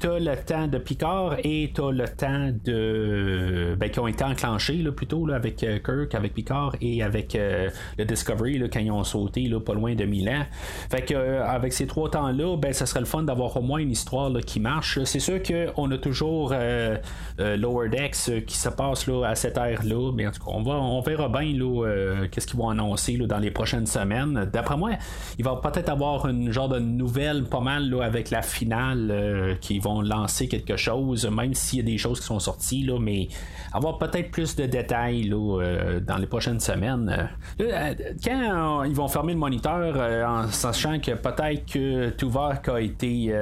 t'as 0.00 0.18
le 0.18 0.36
temps 0.36 0.66
de 0.66 0.76
Picard 0.76 1.36
et 1.42 1.72
t'as 1.74 1.90
le 1.90 2.06
temps 2.06 2.50
de. 2.64 3.76
Ben, 3.80 3.88
qui 3.88 3.98
ont 3.98 4.08
été 4.08 4.24
enclenchés 4.24 4.76
là, 4.82 4.92
plutôt 4.92 5.26
là, 5.26 5.36
avec 5.36 5.62
euh, 5.62 5.78
Kirk, 5.78 6.14
avec 6.14 6.34
Picard 6.34 6.76
et 6.82 7.02
avec 7.02 7.34
euh, 7.34 7.70
le 7.96 8.04
Discovery 8.04 8.58
là, 8.58 8.68
quand 8.70 8.80
ils 8.80 8.92
ont 8.92 9.04
sauté 9.04 9.48
là, 9.48 9.60
pas 9.60 9.72
loin 9.72 9.94
de 9.94 10.04
Milan. 10.04 10.42
Fait 10.90 11.00
que, 11.00 11.14
avec 11.14 11.72
ces 11.72 11.86
trois 11.86 12.10
temps-là, 12.10 12.58
ben, 12.58 12.74
ça 12.74 12.84
serait 12.84 13.00
le 13.00 13.06
fun 13.06 13.22
d'avoir 13.22 13.56
au 13.56 13.62
moins 13.62 13.78
une 13.78 13.92
histoire 13.92 14.28
là, 14.28 14.42
qui 14.42 14.60
marche. 14.60 15.02
C'est 15.04 15.18
sûr 15.18 15.40
qu'on 15.42 15.90
a 15.90 15.96
toujours 15.96 16.52
Lower 17.38 17.88
Decks 17.88 18.44
qui 18.46 18.58
se 18.58 18.68
passe 18.68 19.06
là, 19.06 19.24
à 19.24 19.34
cette 19.34 19.56
ère-là, 19.56 20.12
mais 20.12 20.26
en 20.26 20.30
tout 20.30 20.44
cas, 20.44 20.57
on, 20.66 21.00
verra 21.00 21.28
bien 21.28 21.54
euh, 21.60 22.26
qu'est-ce 22.30 22.46
qu'ils 22.46 22.58
vont 22.58 22.70
annoncer 22.70 23.16
dans 23.16 23.38
les 23.38 23.50
prochaines 23.50 23.86
semaines. 23.86 24.48
D'après 24.52 24.76
moi, 24.76 24.90
il 25.38 25.44
va 25.44 25.56
peut-être 25.56 25.88
avoir 25.88 26.28
une 26.28 26.52
genre 26.52 26.68
de 26.68 26.78
nouvelle 26.78 27.44
pas 27.44 27.60
mal 27.60 27.94
avec 28.02 28.30
la 28.30 28.42
finale 28.42 29.08
euh, 29.10 29.54
qui 29.60 29.78
vont 29.78 30.02
lancer 30.02 30.48
quelque 30.48 30.76
chose, 30.76 31.26
même 31.26 31.54
s'il 31.54 31.78
y 31.78 31.82
a 31.82 31.84
des 31.84 31.98
choses 31.98 32.20
qui 32.20 32.26
sont 32.26 32.40
sorties, 32.40 32.88
mais 33.00 33.28
avoir 33.72 33.98
peut-être 33.98 34.30
plus 34.30 34.56
de 34.56 34.66
détails 34.66 35.30
euh, 35.32 36.00
dans 36.00 36.16
les 36.16 36.26
prochaines 36.26 36.60
semaines. 36.60 37.28
quand 37.58 38.84
ils 38.84 38.94
vont 38.94 39.08
fermer 39.08 39.32
le 39.32 39.38
moniteur 39.38 39.96
en 40.28 40.48
sachant 40.48 40.98
que 40.98 41.12
peut-être 41.12 41.66
que 41.72 42.10
Tuvok 42.10 42.68
a 42.68 42.80
été 42.80 43.34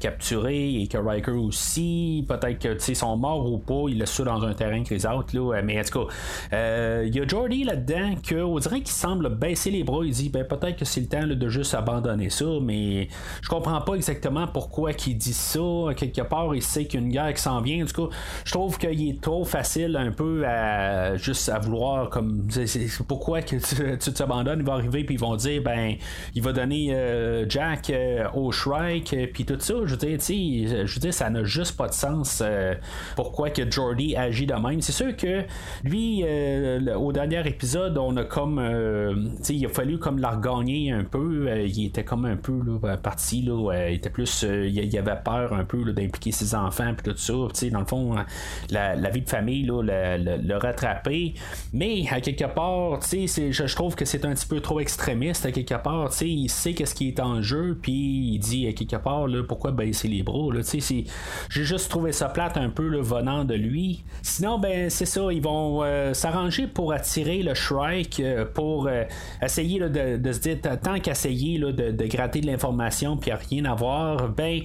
capturé 0.00 0.74
et 0.82 0.86
que 0.86 0.98
Riker 0.98 1.32
aussi, 1.32 2.24
peut-être 2.28 2.58
que 2.58 2.94
sont 2.94 3.16
morts 3.16 3.50
ou 3.50 3.58
pas, 3.58 3.84
il 3.88 4.00
est 4.02 4.06
ça 4.06 4.24
dans 4.24 4.42
un 4.44 4.52
terrain 4.54 4.80
grisâtre, 4.82 5.34
là, 5.34 5.60
mais 5.62 5.80
en 5.80 5.84
tout 5.84 6.06
cas, 6.06 6.14
il 6.52 6.56
euh, 6.56 7.06
y 7.06 7.20
a 7.20 7.26
Jordy 7.28 7.62
là-dedans 7.62 8.16
qu'on 8.28 8.58
dirait 8.58 8.80
qu'il 8.80 8.88
semble 8.88 9.28
baisser 9.28 9.70
les 9.70 9.84
bras. 9.84 10.00
Il 10.04 10.10
dit 10.10 10.30
ben, 10.30 10.44
peut-être 10.44 10.76
que 10.76 10.84
c'est 10.84 11.00
le 11.00 11.06
temps 11.06 11.24
de 11.24 11.48
juste 11.48 11.74
abandonner 11.74 12.28
ça, 12.28 12.44
mais 12.60 13.06
je 13.40 13.48
comprends 13.48 13.80
pas 13.80 13.94
exactement 13.94 14.48
pourquoi 14.48 14.90
il 15.06 15.16
dit 15.16 15.32
ça. 15.32 15.60
Quelque 15.96 16.22
part, 16.22 16.52
il 16.56 16.62
sait 16.62 16.86
qu'il 16.86 16.98
y 16.98 17.02
a 17.02 17.06
une 17.06 17.12
guerre 17.12 17.34
qui 17.34 17.40
s'en 17.40 17.60
vient. 17.60 17.84
Du 17.84 17.92
coup, 17.92 18.08
je 18.44 18.50
trouve 18.50 18.78
qu'il 18.78 19.10
est 19.10 19.20
trop 19.20 19.44
facile 19.44 19.96
un 19.96 20.10
peu 20.10 20.44
à 20.44 21.16
juste 21.16 21.48
à 21.48 21.60
vouloir 21.60 22.10
comme 22.10 22.48
pourquoi 23.06 23.42
que 23.42 23.94
tu 23.96 24.12
t'abandonnes? 24.12 24.58
Il 24.58 24.66
va 24.66 24.72
arriver 24.72 25.04
puis 25.04 25.14
ils 25.14 25.20
vont 25.20 25.36
dire 25.36 25.62
ben 25.62 25.94
il 26.34 26.42
va 26.42 26.52
donner 26.52 26.88
euh, 26.92 27.48
Jack 27.48 27.90
euh, 27.90 28.28
au 28.34 28.50
Shrike 28.50 29.14
puis 29.32 29.44
tout 29.44 29.56
ça. 29.60 29.74
Je 29.84 29.94
veux 29.94 29.96
dire, 29.96 30.18
je 30.18 31.00
veux 31.00 31.12
ça 31.12 31.30
n'a 31.30 31.44
juste 31.44 31.76
pas 31.76 31.86
de 31.86 31.94
sens. 31.94 32.42
pourquoi 33.14 33.50
que 33.50 33.70
Jordy 33.70 34.16
agit 34.16 34.46
de 34.46 34.54
même. 34.54 34.80
C'est 34.80 34.90
sûr 34.90 35.16
que 35.16 35.44
lui 35.84 36.24
au 36.96 37.12
dernier 37.12 37.46
épisode, 37.46 37.98
on 37.98 38.16
a 38.16 38.24
comme. 38.24 38.60
il 39.48 39.66
a 39.66 39.68
fallu 39.68 39.98
comme 39.98 40.18
la 40.18 40.30
regagner 40.30 40.92
un 40.92 41.04
peu. 41.04 41.48
il 41.66 41.86
était 41.86 42.04
comme 42.04 42.24
un 42.24 42.36
peu 42.36 42.60
parti. 43.02 43.42
Là, 43.42 43.88
il 43.88 43.96
était 43.96 44.10
plus. 44.10 44.44
il 44.44 44.98
avait 44.98 45.18
peur 45.24 45.52
un 45.52 45.64
peu 45.64 45.92
d'impliquer 45.92 46.32
ses 46.32 46.54
enfants 46.54 46.92
puis 46.96 47.12
tout 47.12 47.16
ça. 47.16 47.32
dans 47.70 47.80
le 47.80 47.86
fond, 47.86 48.14
la, 48.70 49.10
vie 49.10 49.22
de 49.22 49.28
famille 49.28 49.62
le, 49.64 50.56
rattraper. 50.56 51.34
Mais 51.72 52.04
à 52.10 52.20
quelque 52.20 52.44
part, 52.44 53.00
je, 53.02 53.50
je 53.50 53.74
trouve 53.74 53.94
que 53.94 54.04
c'est 54.04 54.24
un 54.24 54.34
petit 54.34 54.46
peu 54.46 54.60
trop 54.60 54.80
extrémiste. 54.80 55.46
À 55.46 55.52
quelque 55.52 55.80
part, 55.82 56.10
il 56.22 56.48
sait 56.48 56.74
qu'est-ce 56.74 56.94
qui 56.94 57.08
est 57.08 57.20
en 57.20 57.42
jeu. 57.42 57.78
Puis 57.80 57.92
il 58.34 58.38
dit 58.38 58.66
à 58.66 58.72
quelque 58.72 58.96
part 58.96 59.26
pourquoi 59.48 59.72
baisser 59.72 60.08
les 60.08 60.22
bras. 60.22 60.48
J'ai 61.50 61.64
juste 61.64 61.90
trouvé 61.90 62.12
ça 62.12 62.28
plate 62.28 62.56
un 62.56 62.70
peu 62.70 62.88
le 62.88 63.00
venant 63.00 63.44
de 63.44 63.54
lui. 63.54 64.04
Sinon, 64.22 64.58
ben 64.58 64.90
c'est 64.90 65.06
ça, 65.06 65.32
ils 65.32 65.42
vont 65.42 65.82
euh, 65.82 66.14
pour 66.72 66.92
attirer 66.92 67.42
le 67.42 67.54
Shrike, 67.54 68.20
euh, 68.20 68.44
pour 68.44 68.86
euh, 68.86 69.04
essayer 69.42 69.78
de, 69.80 70.32
se 70.32 70.38
dire, 70.40 70.56
tant 70.82 70.98
qu'essayer 70.98 71.58
de, 71.58 72.06
gratter 72.06 72.40
de 72.40 72.46
l'information 72.46 73.16
puis 73.16 73.30
rien 73.32 73.64
à 73.64 73.74
voir, 73.74 74.28
ben 74.28 74.60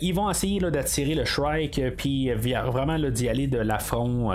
ils 0.00 0.12
vont 0.12 0.30
essayer 0.30 0.60
d'attirer 0.60 1.14
le 1.14 1.24
Shrike 1.24 1.80
puis 1.96 2.30
vraiment 2.32 2.98
d'y 3.10 3.28
aller 3.28 3.46
de 3.46 3.58
l'affront 3.58 4.30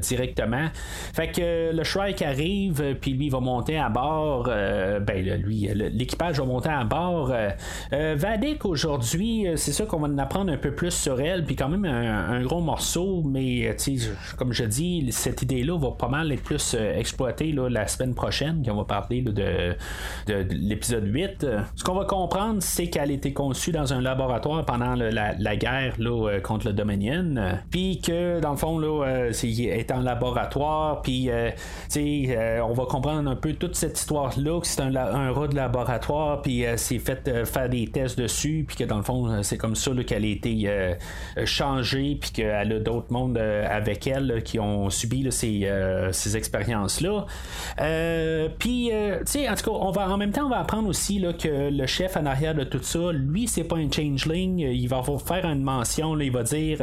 directement. 0.00 0.68
Fait 1.12 1.28
que 1.28 1.74
le 1.74 1.84
Shrike 1.84 2.22
arrive 2.22 2.96
puis 3.00 3.12
lui 3.12 3.28
va 3.28 3.40
monter 3.40 3.78
à 3.78 3.88
bord, 3.88 4.44
ben 4.44 5.42
lui, 5.42 5.68
l'équipage 5.74 6.38
va 6.38 6.44
monter 6.44 6.70
à 6.70 6.84
bord. 6.84 7.32
Vadik 7.92 8.64
aujourd'hui, 8.64 9.46
c'est 9.56 9.72
sûr 9.72 9.86
qu'on 9.86 10.00
va 10.00 10.08
en 10.08 10.18
apprendre 10.18 10.52
un 10.52 10.56
peu 10.56 10.72
plus 10.72 10.92
sur 10.92 11.20
elle, 11.20 11.44
puis 11.44 11.56
quand 11.56 11.68
même 11.68 11.84
un, 11.84 12.42
gros 12.42 12.60
morceau, 12.60 13.22
mais 13.24 13.76
comme 14.36 14.47
je 14.52 14.64
dis, 14.64 15.06
cette 15.10 15.42
idée-là 15.42 15.78
va 15.78 15.90
pas 15.90 16.08
mal 16.08 16.32
être 16.32 16.42
plus 16.42 16.74
euh, 16.74 16.98
exploitée 16.98 17.52
la 17.52 17.86
semaine 17.86 18.14
prochaine, 18.14 18.62
quand 18.64 18.72
on 18.72 18.78
va 18.78 18.84
parler 18.84 19.22
de, 19.22 19.32
de, 19.32 20.46
l'épisode 20.50 21.06
8. 21.06 21.46
Ce 21.76 21.84
qu'on 21.84 21.94
va 21.94 22.04
comprendre, 22.04 22.62
c'est 22.62 22.88
qu'elle 22.88 23.10
a 23.10 23.12
été 23.12 23.32
conçue 23.32 23.72
dans 23.72 23.92
un 23.92 24.00
laboratoire 24.00 24.64
pendant 24.64 24.94
la, 24.94 25.56
guerre 25.56 25.94
là, 25.98 26.28
euh, 26.28 26.40
contre 26.40 26.68
le 26.68 26.72
Dominion, 26.72 27.34
puis 27.70 28.00
que 28.00 28.40
dans 28.40 28.52
le 28.52 28.56
fond, 28.56 28.78
là, 28.78 29.04
euh, 29.06 29.32
est 29.32 29.90
en 29.90 30.00
laboratoire, 30.00 31.02
puis 31.02 31.30
on 31.30 32.72
va 32.72 32.84
comprendre 32.86 33.30
un 33.30 33.36
peu 33.36 33.54
toute 33.54 33.76
cette 33.76 33.98
histoire-là, 33.98 34.60
que 34.60 34.66
c'est 34.66 34.80
un, 34.80 34.94
un 34.94 35.32
rat 35.32 35.48
de 35.48 35.56
laboratoire, 35.56 36.42
puis 36.42 36.64
c'est 36.76 36.98
fait 36.98 37.44
faire 37.44 37.68
des 37.68 37.86
tests 37.88 38.18
dessus, 38.18 38.64
puis 38.66 38.76
que 38.76 38.84
dans 38.84 38.98
le 38.98 39.02
fond, 39.02 39.42
c'est 39.42 39.58
comme 39.58 39.74
ça 39.74 39.92
qu'elle 40.06 40.24
a 40.24 40.28
été 40.28 40.68
euh, 41.38 41.46
changée, 41.46 42.16
puis 42.20 42.30
qu'elle 42.30 42.72
a 42.72 42.78
d'autres 42.78 43.12
mondes 43.12 43.38
euh, 43.38 43.66
avec 43.68 44.06
elle 44.06 44.37
qui 44.40 44.58
ont 44.58 44.90
subi 44.90 45.26
ces, 45.30 45.62
euh, 45.64 46.12
ces 46.12 46.36
expériences-là. 46.36 47.26
puis, 48.58 48.90
tu 48.90 49.22
sais, 49.24 49.48
en 49.48 49.54
tout 49.54 49.70
cas, 49.70 49.76
on 49.78 49.90
va, 49.90 50.08
en 50.10 50.16
même 50.16 50.32
temps, 50.32 50.46
on 50.46 50.50
va 50.50 50.60
apprendre 50.60 50.88
aussi 50.88 51.18
là, 51.18 51.32
que 51.32 51.70
le 51.70 51.86
chef 51.86 52.16
en 52.16 52.26
arrière 52.26 52.54
de 52.54 52.64
tout 52.64 52.82
ça, 52.82 53.12
lui, 53.12 53.46
c'est 53.46 53.64
pas 53.64 53.76
un 53.76 53.90
changeling. 53.90 54.58
Il 54.58 54.88
va 54.88 55.02
faire 55.02 55.44
une 55.46 55.62
mention, 55.62 56.18
il 56.18 56.32
va 56.32 56.42
dire 56.42 56.78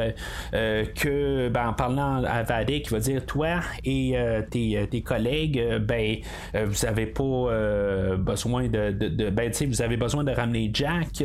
que, 0.52 1.50
ben, 1.50 1.70
en 1.70 1.74
parlant 1.74 2.24
à 2.24 2.44
Vadik, 2.44 2.88
il 2.88 2.92
va 2.92 3.00
dire 3.00 3.26
Toi 3.26 3.60
et 3.84 4.16
tes, 4.50 4.88
tes, 4.90 5.02
collègues, 5.02 5.80
ben, 5.80 6.18
vous 6.54 6.86
avez 6.86 7.08
pas 7.08 8.16
besoin 8.18 8.68
de, 8.68 8.92
de, 8.92 9.30
ben, 9.30 9.52
tu 9.52 9.58
sais, 9.58 9.66
vous 9.66 9.82
avez 9.82 9.98
besoin 9.98 10.24
de 10.24 10.32
ramener 10.32 10.70
Jack. 10.74 11.24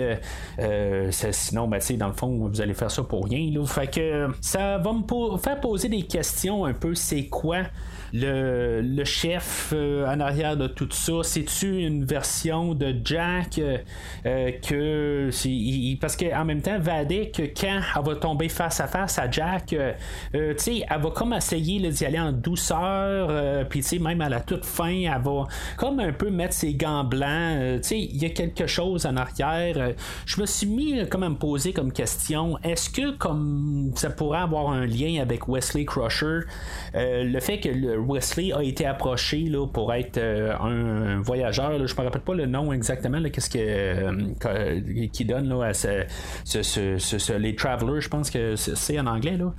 sinon, 1.31 1.69
ben, 1.69 1.81
dans 1.99 2.09
le 2.09 2.15
fond, 2.15 2.49
vous 2.49 2.61
allez 2.61 2.75
faire 2.75 2.91
ça 2.91 3.03
pour 3.03 3.27
rien. 3.27 3.51
Fait 3.67 3.87
que 3.87 4.29
ça 4.41 4.79
va 4.79 4.93
me 4.93 5.39
faire 5.39 5.61
poser 5.61 5.89
des 5.89 6.03
questions 6.03 6.20
un 6.65 6.73
peu. 6.73 6.95
C'est 6.95 7.27
quoi 7.27 7.65
le, 8.13 9.05
chef 9.05 9.73
euh, 9.73 10.07
en 10.07 10.21
arrière 10.21 10.57
de 10.57 10.67
tout 10.67 10.89
ça, 10.91 11.23
c'est-tu 11.23 11.81
une 11.81 12.05
version 12.05 12.75
de 12.75 12.95
Jack 13.05 13.59
euh, 13.59 13.79
euh, 14.27 14.51
que 14.53 15.31
parce 16.01 16.17
qu'en 16.17 16.45
même 16.45 16.61
temps, 16.61 16.79
Vadik, 16.79 17.41
quand 17.59 17.81
elle 17.97 18.05
va 18.05 18.17
tomber 18.17 18.49
face 18.49 18.81
à 18.81 18.87
face 18.87 19.19
à 19.19 19.31
Jack, 19.31 19.67
tu 19.67 19.77
sais, 20.57 20.85
elle 20.89 21.01
va 21.01 21.11
comme 21.11 21.33
essayer 21.33 21.81
d'y 21.91 22.05
aller 22.05 22.19
en 22.19 22.33
douceur, 22.33 23.67
puis 23.69 23.81
tu 23.81 23.89
sais, 23.89 23.99
même 23.99 24.21
à 24.21 24.29
la 24.29 24.41
toute 24.41 24.65
fin, 24.65 24.89
elle 24.89 25.23
va 25.23 25.47
comme 25.77 26.01
un 26.01 26.13
peu 26.13 26.31
mettre 26.31 26.55
ses 26.55 26.75
gants 26.75 27.05
blancs. 27.05 27.81
tu 27.83 27.89
sais, 27.89 27.99
il 27.99 28.17
y 28.17 28.27
a 28.27 28.31
quelque 28.31 28.67
chose 28.67 29.07
en 29.07 29.17
arrière. 29.17 29.95
je 30.27 30.41
me 30.41 30.47
suis 30.47 30.67
mis 30.67 31.09
comme 31.09 31.23
à 31.23 31.29
me 31.29 31.37
poser 31.37 31.73
comme 31.73 31.93
question, 31.93 32.59
est-ce 32.63 32.91
que 32.91 33.13
comme 33.13 33.93
ça 33.95 34.11
pourrait 34.11 34.41
avoir 34.41 34.71
un 34.71 34.87
lien 34.87 35.21
avec 35.21 35.49
Wesley 35.49 35.85
Crusher, 35.85 36.41
le 36.95 37.41
fait 37.41 37.61
que 37.61 37.69
le 37.69 38.00
Wesley 38.01 38.53
a 38.53 38.63
été 38.63 38.87
approché 38.87 39.41
là, 39.45 39.67
pour 39.67 39.93
être 39.93 40.19
euh, 40.19 40.55
un, 40.59 41.21
voyageur. 41.21 41.73
je 41.73 41.95
ne 41.95 42.01
me 42.01 42.05
rappelle 42.05 42.23
pas 42.23 42.35
le 42.35 42.47
nom 42.47 42.73
exactement, 42.73 43.23
qu'est-ce 43.31 43.51
que, 43.51 43.59
euh, 43.59 45.09
qui 45.13 45.25
donne 45.25 45.49
là, 45.49 45.67
à 45.67 45.75
ce, 45.75 47.37
les 47.37 47.55
Travelers, 47.55 48.01
je 48.01 48.09
pense 48.09 48.31
que 48.31 48.57
c'est 48.57 48.99
en 48.99 49.07
anglais. 49.07 49.37
Là. 49.37 49.53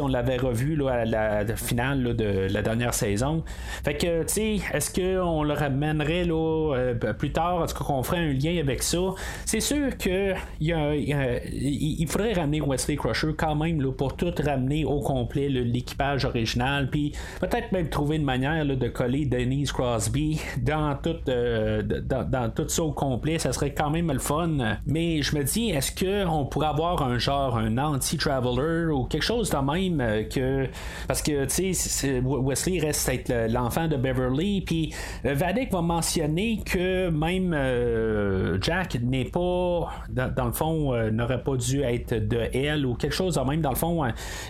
On 0.00 0.08
l'avait 0.08 0.36
revu 0.36 0.76
là, 0.76 0.90
à 0.90 1.04
la 1.04 1.56
finale 1.56 2.16
de 2.16 2.48
la 2.50 2.62
dernière 2.62 2.94
saison. 2.94 3.42
Fait 3.84 3.94
que, 3.94 4.22
tu 4.22 4.28
sais, 4.28 4.60
est-ce 4.72 4.92
qu'on 4.92 5.42
le 5.42 5.54
ramènerait 5.54 6.24
là, 6.24 6.74
euh, 6.74 6.94
plus 6.94 7.32
tard? 7.32 7.64
Est-ce 7.64 7.74
qu'on 7.74 8.02
ferait 8.02 8.18
un 8.18 8.32
lien 8.32 8.58
avec 8.58 8.82
ça? 8.82 8.98
C'est 9.44 9.60
sûr 9.60 9.96
que 9.98 10.34
il, 10.60 12.06
faudrait 12.08 12.32
ramener 12.32 12.60
Wesley 12.60 12.96
Crusher 12.96 13.34
quand 13.36 13.54
même 13.54 13.80
là, 13.80 13.92
pour 13.92 14.16
tout 14.16 14.32
ramener 14.44 14.84
au 14.84 15.00
complet 15.00 15.48
l'équipage 15.48 16.24
original. 16.24 16.88
Puis, 16.90 17.12
peut-être 17.40 17.72
même 17.72 17.88
trouver 17.88 18.16
une 18.16 18.24
manière 18.24 18.64
de 18.64 18.88
coller 18.88 19.26
Denise 19.26 19.72
Crosby 19.72 20.40
dans 20.62 20.96
tout, 21.02 21.16
euh, 21.28 21.82
dans, 21.82 22.50
tout 22.50 22.68
ça 22.68 22.82
au 22.82 22.92
complet. 22.92 23.38
Ça 23.38 23.52
serait 23.52 23.74
quand 23.74 23.90
même 23.90 24.10
le 24.10 24.18
fun. 24.18 24.78
Mais 24.86 25.22
je 25.22 25.36
me 25.36 25.44
dis, 25.44 25.70
est-ce 25.70 25.92
qu'on 25.92 26.46
pourrait 26.46 26.68
avoir 26.68 27.02
un 27.02 27.18
genre, 27.18 27.58
un 27.58 27.78
anti-traveler 27.78 28.92
ou 28.92 29.04
quelque 29.04 29.22
chose 29.22 29.50
dans 29.50 29.62
euh, 29.76 30.24
que. 30.24 30.68
Parce 31.06 31.22
que, 31.22 31.44
tu 31.44 31.74
sais, 31.74 32.20
Wesley 32.20 32.80
reste 32.80 33.08
être 33.08 33.50
l'enfant 33.50 33.88
de 33.88 33.96
Beverly, 33.96 34.62
puis 34.62 34.94
euh, 35.24 35.34
Vadik 35.34 35.72
va 35.72 35.82
mentionner 35.82 36.60
que 36.64 37.08
même 37.10 37.52
euh, 37.54 38.58
Jack 38.60 38.98
n'est 39.02 39.24
pas, 39.24 39.90
dans, 40.08 40.46
le 40.46 40.52
fond, 40.52 40.94
n'aurait 41.10 41.42
pas 41.42 41.56
dû 41.56 41.82
être 41.82 42.14
de 42.14 42.48
elle 42.52 42.86
ou 42.86 42.94
quelque 42.94 43.14
chose 43.14 43.40
même. 43.46 43.60
Dans 43.60 43.70
le 43.70 43.76
fond, 43.76 44.02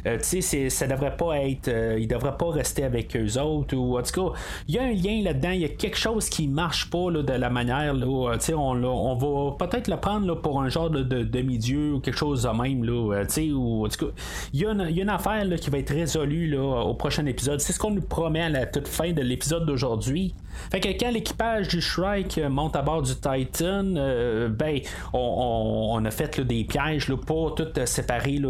tu 0.05 0.43
sais, 0.43 0.71
ça 0.71 0.87
devrait 0.87 1.17
pas 1.17 1.39
être. 1.39 1.71
il 1.99 2.07
devrait 2.07 2.37
pas 2.37 2.51
rester 2.51 2.85
avec 2.85 3.17
eux 3.17 3.41
autres, 3.41 3.77
ou 3.77 3.99
en 3.99 4.03
tout 4.03 4.31
cas, 4.31 4.39
il 4.69 4.75
y 4.75 4.79
a 4.79 4.83
un 4.83 4.93
lien 4.93 5.23
là-dedans, 5.23 5.51
il 5.51 5.61
y 5.61 5.65
a 5.65 5.69
quelque 5.69 5.97
chose 5.97 6.29
qui 6.29 6.47
marche 6.49 6.91
pas 6.91 7.11
là, 7.11 7.23
de 7.23 7.33
la 7.33 7.51
manière, 7.51 7.95
là, 7.95 8.35
tu 8.35 8.47
sais, 8.47 8.55
on, 8.55 9.15
va 9.17 9.67
peut-être 9.67 9.89
le 9.89 9.97
prendre 9.97 10.27
là, 10.27 10.37
pour 10.37 10.61
un 10.61 10.69
genre 10.69 10.91
de, 10.91 11.03
demi-dieu 11.03 11.95
ou 11.95 12.01
quelque 12.01 12.17
chose 12.17 12.43
de 12.43 12.49
même, 12.49 12.85
là, 12.85 13.25
tu 13.25 13.33
sais, 13.33 13.51
ou 13.53 13.85
en 13.85 13.89
tout 13.89 14.07
cas, 14.07 14.13
il 14.53 14.61
y 14.61 14.67
a 14.67 14.71
une, 14.71 15.04
une 15.05 15.11
affaire 15.11 15.45
qui 15.61 15.71
va 15.71 15.79
être 15.79 15.95
résolue 15.95 16.49
là, 16.49 16.85
au 16.85 16.95
prochain 16.95 17.27
épisode. 17.27 17.61
C'est 17.61 17.75
ce 17.75 17.79
qu'on 17.79 17.91
nous 17.91 18.01
promet 18.01 18.41
à 18.41 18.49
la 18.49 18.67
toute 18.67 18.89
fin 18.89 19.13
de 19.13 19.21
l'épisode 19.21 19.67
d'aujourd'hui. 19.67 20.35
Fait 20.71 20.81
que 20.81 20.89
quand 20.89 21.11
l'équipage 21.11 21.69
du 21.69 21.81
Shrike 21.81 22.41
monte 22.51 22.77
à 22.77 22.83
bord 22.83 23.03
du 23.03 23.15
Titan, 23.15 23.97
euh, 23.97 24.49
ben, 24.49 24.81
on, 25.13 26.03
a 26.05 26.11
fait 26.11 26.41
des 26.41 26.65
pièges 26.65 27.09
là, 27.09 27.17
pour 27.17 27.55
tout 27.55 27.69
séparer 27.87 28.41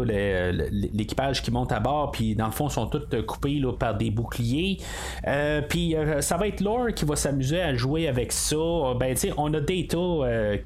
l'équipage 0.93 1.41
qui 1.41 1.51
monte 1.51 1.71
à 1.71 1.79
bord, 1.79 2.11
puis 2.11 2.35
dans 2.35 2.47
le 2.47 2.51
fond, 2.51 2.69
sont 2.69 2.87
tous 2.87 3.05
coupés 3.25 3.61
par 3.79 3.95
des 3.95 4.11
boucliers. 4.11 4.77
Euh, 5.27 5.61
puis 5.61 5.95
euh, 5.95 6.21
ça 6.21 6.37
va 6.37 6.47
être 6.47 6.61
Lore 6.61 6.93
qui 6.95 7.05
va 7.05 7.15
s'amuser 7.15 7.61
à 7.61 7.73
jouer 7.75 8.07
avec 8.07 8.31
ça. 8.31 8.55
Ben, 8.99 9.15
on 9.37 9.53
a 9.53 9.59
Data 9.59 9.97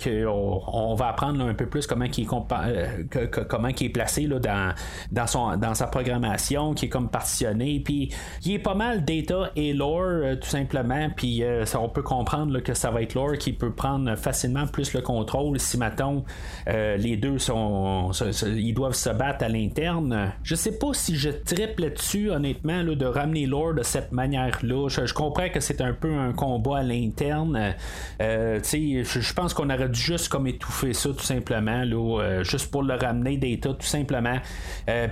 qu'on 0.03 0.61
on 0.67 0.95
va 0.95 1.07
apprendre 1.09 1.43
un 1.43 1.53
peu 1.53 1.65
plus 1.65 1.85
comment 1.87 2.05
il 2.05 2.23
est, 2.23 3.47
comment 3.47 3.71
qui 3.71 3.85
est 3.85 3.89
placé 3.89 4.27
là, 4.27 4.39
dans, 4.39 4.73
dans, 5.11 5.27
son, 5.27 5.57
dans 5.57 5.73
sa 5.73 5.87
programmation, 5.87 6.73
qui 6.73 6.85
est 6.85 6.89
comme 6.89 7.09
partitionné. 7.09 7.81
Puis 7.83 8.13
il 8.45 8.53
est 8.53 8.59
pas 8.59 8.75
mal 8.75 9.05
Data 9.05 9.51
et 9.55 9.73
Lore, 9.73 10.37
tout 10.41 10.49
simplement. 10.49 11.09
Puis 11.15 11.28
euh, 11.41 11.65
on 11.79 11.89
peut 11.89 12.01
comprendre 12.01 12.59
que 12.59 12.73
ça 12.73 12.91
va 12.91 13.01
être 13.01 13.13
Lore 13.13 13.37
qui 13.37 13.53
peut 13.53 13.71
prendre 13.71 14.15
facilement 14.15 14.67
plus 14.67 14.93
le 14.93 15.01
contrôle 15.01 15.59
si 15.59 15.77
maintenant 15.77 16.23
euh, 16.67 16.97
les 16.97 17.17
deux 17.17 17.39
sont, 17.39 18.11
ils 18.45 18.73
doivent 18.73 18.93
se 18.93 19.09
battre 19.09 19.45
à 19.45 19.49
l'interne. 19.49 20.33
Je 20.43 20.55
sais 20.55 20.77
pas 20.77 20.93
si 20.93 21.15
je 21.15 21.29
triple 21.29 21.91
dessus 21.91 22.31
honnêtement 22.31 22.83
de 22.83 23.05
ramener 23.05 23.45
Lore 23.45 23.73
de 23.75 23.83
cette 23.83 24.11
manière-là. 24.11 24.87
Je, 24.89 25.13
comprends 25.13 25.49
que 25.49 25.59
c'est 25.59 25.81
un 25.81 25.93
peu 25.93 26.13
un 26.13 26.33
combat 26.33 26.79
à 26.79 26.83
l'interne. 26.83 27.75
Euh, 28.21 28.59
je, 28.63 29.03
je 29.03 29.33
pense 29.33 29.53
qu'on 29.53 29.69
aurait 29.69 29.89
dû 29.89 29.99
juste 29.99 30.29
comme 30.29 30.47
étouffer 30.47 30.93
ça 30.93 31.09
tout 31.09 31.19
simplement, 31.19 31.83
là, 31.83 32.43
juste 32.43 32.71
pour 32.71 32.83
le 32.83 32.95
ramener 32.95 33.37
Data 33.37 33.73
tout 33.73 33.85
simplement. 33.85 34.37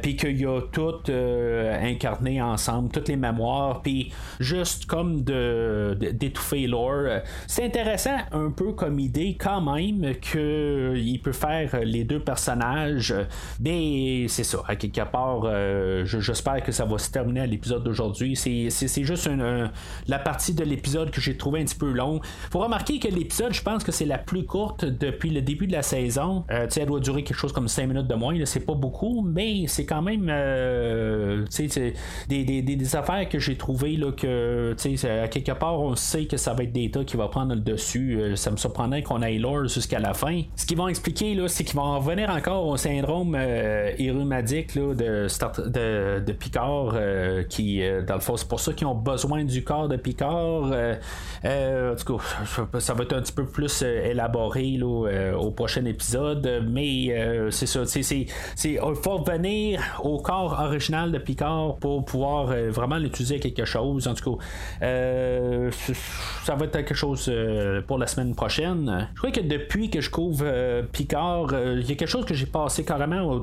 Puis 0.02 0.16
qu'il 0.16 0.40
y 0.40 0.46
a 0.46 0.62
toutes 0.72 1.10
incarné 1.10 2.42
ensemble, 2.42 2.90
toutes 2.92 3.08
les 3.08 3.16
mémoires, 3.16 3.82
puis 3.82 4.12
juste 4.40 4.86
comme 4.86 5.24
de, 5.24 5.98
d'étouffer 6.14 6.68
lore. 6.68 7.22
C'est 7.48 7.66
intéressant 7.66 8.18
un 8.32 8.52
peu 8.52 8.74
comme 8.74 9.00
idée 9.00 9.38
quand 9.40 9.62
même 9.62 10.16
qu'il 10.16 11.20
peut 11.22 11.32
faire 11.32 11.80
les 11.84 12.04
deux 12.04 12.20
personnages, 12.20 13.14
mais 13.60 14.28
c'est 14.28 14.44
ça, 14.44 14.60
à 14.68 14.76
quelque 14.76 15.02
part, 15.10 15.44
j'espère 16.06 16.64
que 16.64 16.72
ça 16.72 16.86
va 16.86 16.98
se 16.98 17.12
terminer 17.12 17.42
à 17.42 17.46
l'épisode 17.46 17.84
d'aujourd'hui. 17.84 18.36
C'est, 18.36 19.04
juste 19.04 19.30
la 20.08 20.20
partie 20.20 20.54
de 20.54 20.64
l'épisode 20.64 21.12
que 21.12 21.22
j'ai 21.22 21.38
trouvé 21.38 21.62
un 21.62 21.66
petit 21.66 21.76
peu 21.76 21.92
long. 21.92 22.22
Faut 22.52 22.60
remarquer 22.60 23.00
que 23.00 23.08
l'épisode, 23.08 23.54
je 23.54 23.62
pense 23.62 23.84
que 23.84 23.92
c'est 23.92 24.06
la 24.06 24.18
plus 24.18 24.46
courte 24.46 24.86
depuis 24.86 25.30
le 25.30 25.42
début 25.42 25.68
de 25.68 25.72
la 25.72 25.82
saison. 25.82 26.46
Euh, 26.52 26.68
elle 26.76 26.86
doit 26.86 27.00
durer 27.00 27.24
quelque 27.24 27.38
chose 27.38 27.54
comme 27.54 27.68
5 27.68 27.88
minutes 27.88 28.08
de 28.08 28.16
moins. 28.16 28.36
C'est 28.46 28.66
pas 28.66 28.74
beaucoup, 28.74 29.22
mais 29.22 29.66
c'est 29.68 29.86
quand 29.86 30.02
même 30.02 30.28
euh, 30.30 31.46
des, 32.28 32.44
des, 32.44 32.62
des, 32.62 32.96
affaires 32.96 33.28
que 33.28 33.40
j'ai 33.40 33.56
trouvées 33.56 33.98
là, 33.98 34.12
que 34.12 34.76
à 35.24 35.28
quelque 35.28 35.52
part, 35.54 35.80
on 35.80 35.96
sait 35.98 36.25
que 36.25 36.38
ça 36.38 36.54
va 36.54 36.63
être 36.63 36.72
Data 36.72 37.04
qui 37.04 37.18
va 37.18 37.27
prendre 37.27 37.54
le 37.54 37.62
dessus. 37.62 38.20
Euh, 38.20 38.36
ça 38.36 38.51
me 38.51 38.58
surprendrait 38.58 39.04
qu'on 39.04 39.22
aille 39.22 39.39
lore 39.39 39.68
jusqu'à 39.68 40.00
la 40.00 40.13
fin. 40.13 40.42
Ce 40.56 40.66
qu'ils 40.66 40.77
vont 40.77 40.88
expliquer, 40.88 41.36
là, 41.36 41.48
c'est 41.48 41.63
qu'ils 41.63 41.75
vont 41.75 42.00
revenir 42.00 42.30
encore 42.30 42.66
au 42.66 42.77
syndrome 42.77 43.36
euh, 43.38 43.92
de, 43.98 45.27
de, 45.70 46.20
de, 46.20 46.32
Picard, 46.34 46.96
qui, 47.50 47.82
dans 48.08 48.16
le 48.16 48.20
fond, 48.20 48.38
c'est 48.38 48.48
pour 48.48 48.60
ça 48.60 48.74
qu'ils 48.74 48.88
ont 48.88 48.96
besoin 48.96 49.44
du 49.44 49.63
corps 49.63 49.88
de 49.88 49.98
Picard. 49.98 50.72
en 50.72 51.96
tout 51.96 52.18
cas, 52.18 52.80
ça 52.80 52.94
va 52.94 53.04
être 53.04 53.13
un 53.13 53.22
petit 53.22 53.34
peu 53.34 53.46
plus 53.46 53.82
élaboré 53.82 54.77
là, 54.77 55.34
au 55.38 55.51
prochain 55.51 55.86
épisode, 55.86 56.66
mais 56.70 57.50
c'est 57.51 57.66
ça, 57.66 57.82
il 58.63 58.96
faut 58.96 59.18
revenir 59.18 59.82
au 60.04 60.20
corps 60.20 60.60
original 60.60 61.12
de 61.12 61.18
Picard 61.18 61.77
pour 61.77 62.06
pouvoir 62.06 62.50
euh, 62.51 62.70
vraiment 62.70 62.98
l'utiliser 62.98 63.36
à 63.36 63.39
quelque 63.39 63.66
chose. 63.66 64.08
En 64.08 64.13
tout 64.13 64.38
cas, 64.38 64.46
euh, 64.84 65.72
ça 66.44 66.56
va 66.56 66.65
être 66.65 66.72
quelque 66.72 66.94
chose 66.94 67.27
euh, 67.29 67.82
pour 67.82 67.98
la 67.98 68.08
semaine 68.08 68.36
prochaine. 68.36 69.10
Je 69.13 69.17
crois 69.20 69.32
que 69.32 69.41
depuis 69.41 69.89
que 69.89 70.01
je 70.01 70.10
couvre 70.10 70.46
Picard, 70.91 71.48
il 71.51 71.88
y 71.88 71.91
a 71.91 71.96
quelque 71.96 72.08
chose 72.08 72.25
que 72.25 72.34
j'ai 72.34 72.46
passé 72.46 72.84
carrément 72.84 73.39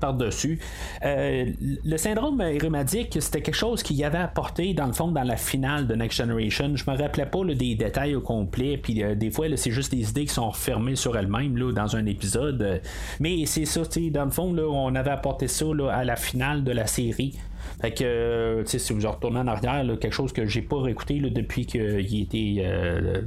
par-dessus. 0.00 0.60
le 1.02 1.96
syndrome 1.96 2.40
hérumadique, 2.40 3.18
c'était 3.20 3.42
quelque 3.42 3.54
chose 3.54 3.82
qu'il 3.82 3.96
y 3.96 4.04
avait 4.04 4.18
apporté 4.18 4.74
dans 4.74 4.86
le 4.86 4.92
fond 4.92 5.08
dans 5.08 5.22
la 5.22 5.36
finale 5.36 5.86
de 5.86 5.94
Next 5.94 6.18
Generation. 6.18 6.76
Je 6.76 6.90
me 6.90 6.96
rappelais 6.96 7.26
pas 7.26 7.44
des 7.44 7.74
détails 7.74 8.14
au 8.14 8.20
complet, 8.20 8.78
puis 8.82 9.02
des 9.16 9.30
fois, 9.30 9.46
c'est 9.56 9.70
juste 9.70 9.92
des 9.92 10.10
idées 10.10 10.26
qui 10.26 10.34
sont 10.34 10.52
fermées 10.52 10.96
sur 10.96 11.16
elles-mêmes 11.16 11.58
dans 11.72 11.96
un 11.96 12.06
épisode. 12.06 12.80
Mais 13.20 13.46
c'est 13.46 13.64
ça, 13.64 13.82
dans 14.12 14.24
le 14.24 14.30
fond, 14.30 14.52
là, 14.52 14.68
on 14.68 14.94
avait 14.94 15.10
apporté 15.10 15.48
ça 15.48 15.66
à 15.90 16.04
la 16.04 16.16
finale 16.16 16.64
de 16.64 16.72
la 16.72 16.86
série. 16.86 17.38
Fait 17.80 17.92
que, 17.92 18.04
euh, 18.04 18.64
si 18.64 18.92
vous 18.92 19.08
retournez 19.08 19.40
en 19.40 19.46
arrière, 19.46 19.84
quelque 20.00 20.12
chose 20.12 20.32
que 20.32 20.46
j'ai 20.46 20.62
pas 20.62 20.80
réécouté 20.80 21.20
depuis 21.20 21.66
qu'il 21.66 21.80
a 21.80 23.20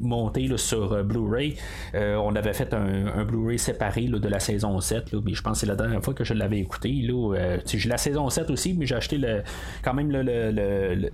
euh, 0.00 0.06
monté 0.06 0.48
sur 0.56 0.92
euh, 0.92 1.02
Blu-ray, 1.02 1.56
on 1.94 2.34
avait 2.36 2.52
fait 2.52 2.74
un, 2.74 3.24
Blu-ray 3.24 3.58
séparé 3.58 4.06
de 4.06 4.28
la 4.28 4.40
saison 4.40 4.80
7, 4.80 5.14
mais 5.24 5.34
je 5.34 5.42
pense 5.42 5.54
que 5.54 5.60
c'est 5.60 5.66
la 5.66 5.76
dernière 5.76 6.02
fois 6.02 6.14
que 6.14 6.24
je 6.24 6.34
l'avais 6.34 6.58
écouté. 6.58 7.06
j'ai 7.66 7.88
la 7.88 7.98
saison 7.98 8.28
7 8.30 8.50
aussi, 8.50 8.74
mais 8.74 8.86
j'ai 8.86 8.94
acheté 8.94 9.18
le, 9.18 9.42
quand 9.82 9.94
même 9.94 10.10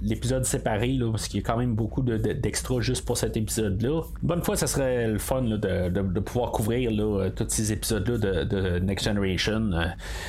l'épisode 0.02 0.44
séparé, 0.44 0.98
parce 1.10 1.28
qu'il 1.28 1.40
y 1.40 1.42
a 1.42 1.46
quand 1.46 1.56
même 1.56 1.74
beaucoup 1.74 2.02
d'extras 2.02 2.80
juste 2.80 3.04
pour 3.04 3.16
cet 3.16 3.36
épisode-là. 3.36 4.02
Bonne 4.22 4.42
fois, 4.42 4.56
ça 4.56 4.66
serait 4.66 5.08
le 5.08 5.18
fun 5.18 5.42
de, 5.42 6.20
pouvoir 6.20 6.52
couvrir 6.52 6.90
tous 7.34 7.48
ces 7.48 7.72
épisodes-là 7.72 8.44
de, 8.44 8.78
Next 8.78 9.04
Generation. 9.04 9.70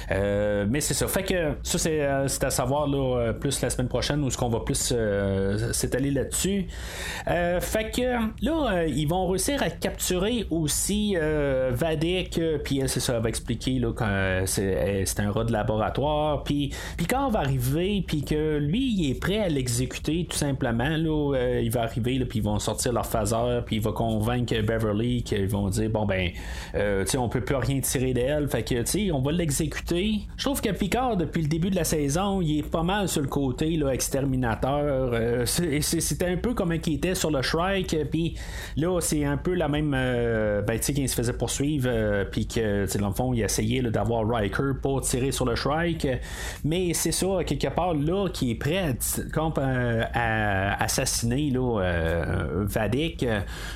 mais 0.10 0.82
c'est 0.82 0.94
ça. 0.94 1.08
Fait 1.08 1.24
que 1.24 1.54
ça, 1.64 1.78
c'est 1.78 2.44
à 2.44 2.50
savoir 2.50 2.88
là, 2.88 3.18
euh, 3.18 3.34
plus 3.34 3.62
la 3.62 3.70
semaine 3.70 3.88
prochaine 3.88 4.24
où 4.24 4.30
ce 4.30 4.38
qu'on 4.38 4.50
va 4.50 4.60
plus 4.62 4.94
euh, 4.96 5.72
s'étaler 5.74 6.12
là-dessus. 6.12 6.68
Euh, 7.28 7.60
fait 7.60 7.92
que 7.92 8.45
là, 8.46 8.86
ils 8.86 9.08
vont 9.08 9.28
réussir 9.28 9.62
à 9.62 9.70
capturer 9.70 10.46
aussi 10.50 11.16
Vadik, 11.72 12.40
puis 12.64 12.82
c'est 12.88 13.00
ça, 13.00 13.16
elle 13.16 13.24
va 13.24 13.30
expliquer 13.30 13.80
là, 13.80 13.92
que 13.92 14.46
c'est 14.46 15.20
un 15.20 15.32
rat 15.32 15.44
de 15.44 15.52
laboratoire, 15.52 16.44
puis 16.44 16.72
quand 17.10 17.30
va 17.30 17.40
arriver, 17.40 18.04
puis 18.06 18.24
que 18.24 18.58
lui, 18.58 18.94
il 18.94 19.12
est 19.12 19.20
prêt 19.20 19.40
à 19.40 19.50
l'exécuter 19.50 20.28
tout 20.30 20.38
simplement. 20.38 20.90
Là, 20.90 21.60
il 21.62 21.72
va 21.72 21.84
arriver, 21.84 22.24
puis 22.26 22.40
ils 22.40 22.46
vont 22.46 22.60
sortir 22.60 22.94
leur 22.94 23.06
phaser, 23.06 23.62
puis 23.66 23.78
il 23.78 23.82
va 23.82 23.92
convaincre 23.92 24.54
Beverly 24.62 25.24
qu'ils 25.24 25.48
vont 25.48 25.70
dire 25.70 25.90
bon 25.90 26.06
ben, 26.06 26.32
tu 26.74 27.18
on 27.18 27.30
peut 27.30 27.42
plus 27.42 27.56
rien 27.56 27.80
tirer 27.82 28.14
d'elle, 28.14 28.48
fait 28.50 28.64
que 28.64 28.82
tu 28.82 28.86
sais, 28.86 29.12
on 29.12 29.22
va 29.22 29.32
l'exécuter. 29.32 30.22
Je 30.38 30.46
trouve 30.46 30.62
que 30.62 30.70
Picard, 30.70 31.18
depuis 31.18 31.42
le 31.42 31.48
début 31.48 31.70
de 31.70 31.76
la 31.76 31.84
saison, 31.84 32.42
il 32.42 32.60
est 32.60 32.70
pas 32.70 32.84
mal 32.84 33.08
sur 33.08 33.22
le 33.22 33.28
côté 33.28 33.76
là, 33.78 33.92
exterminateur. 33.92 35.12
Euh, 35.14 35.46
c'était 35.46 36.28
un 36.28 36.38
peu 36.38 36.54
comme 36.54 36.72
un 36.72 36.78
qui 36.78 36.94
était 36.94 37.16
sur 37.16 37.32
le 37.32 37.42
Shrike. 37.42 37.96
Puis 38.10 38.35
là, 38.78 39.00
c'est 39.02 39.26
un 39.26 39.38
peu 39.38 39.54
la 39.54 39.68
même. 39.68 39.94
Euh, 39.96 40.62
ben, 40.62 40.78
tu 40.78 40.86
sais, 40.86 40.94
qu'il 40.94 41.08
se 41.10 41.16
faisait 41.16 41.34
poursuivre. 41.34 41.88
Euh, 41.92 42.26
puis 42.26 42.48
que, 42.48 42.98
dans 42.98 43.10
le 43.10 43.14
fond, 43.14 43.34
il 43.34 43.42
essayait 43.42 43.82
d'avoir 43.82 44.28
Riker 44.28 44.74
pour 44.82 45.02
tirer 45.02 45.32
sur 45.32 45.46
le 45.46 45.56
Shrike. 45.56 46.08
Mais 46.64 46.94
c'est 46.94 47.12
ça, 47.12 47.44
quelque 47.46 47.68
part, 47.68 47.94
là, 47.94 48.30
qui 48.30 48.52
est 48.52 48.56
prêt 48.56 48.96
à, 50.14 50.84
assassiner 50.84 51.50
là, 51.52 52.64
Vadik. 52.64 53.26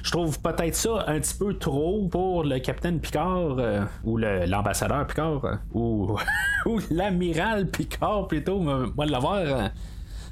Je 0.03 0.11
trouve 0.11 0.39
peut-être 0.39 0.75
ça 0.75 1.05
un 1.07 1.19
petit 1.19 1.35
peu 1.37 1.53
trop 1.55 2.07
pour 2.07 2.43
le 2.43 2.59
capitaine 2.59 2.99
Picard. 2.99 3.57
ou 4.03 4.17
l'ambassadeur 4.17 5.07
Picard. 5.07 5.41
ou, 5.73 6.17
ou 6.65 6.79
l'amiral 6.91 7.67
Picard 7.67 8.27
plutôt 8.27 8.59
moi, 8.59 9.05
l'avoir. 9.05 9.71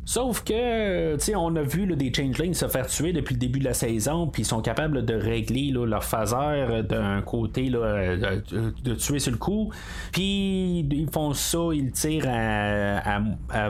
Sauf 0.08 0.42
que, 0.46 1.16
tu 1.16 1.20
sais, 1.20 1.36
on 1.36 1.54
a 1.58 1.64
vu 1.64 1.86
des 1.98 2.14
changelings 2.14 2.54
se 2.54 2.70
faire 2.70 2.88
tuer 2.88 3.12
depuis 3.12 3.34
le 3.34 3.40
début 3.42 3.60
de 3.60 3.66
la 3.66 3.74
saison, 3.74 4.28
puis 4.28 4.44
ils 4.44 4.46
sont 4.46 4.62
capables 4.62 5.04
de 5.04 5.14
régler 5.14 5.70
leur 5.72 6.02
phaser 6.02 6.82
d'un 6.88 7.22
côté, 7.22 7.64
là, 7.64 8.16
de, 8.16 8.94
tuer 8.94 9.20
sur 9.20 9.34
le 9.34 9.38
coup. 9.38 9.70
Puis 10.14 10.80
ils 10.80 11.10
font 11.12 11.34
ça, 11.34 11.58
ils 11.74 11.92
tirent 11.92 12.24
à, 12.30 13.20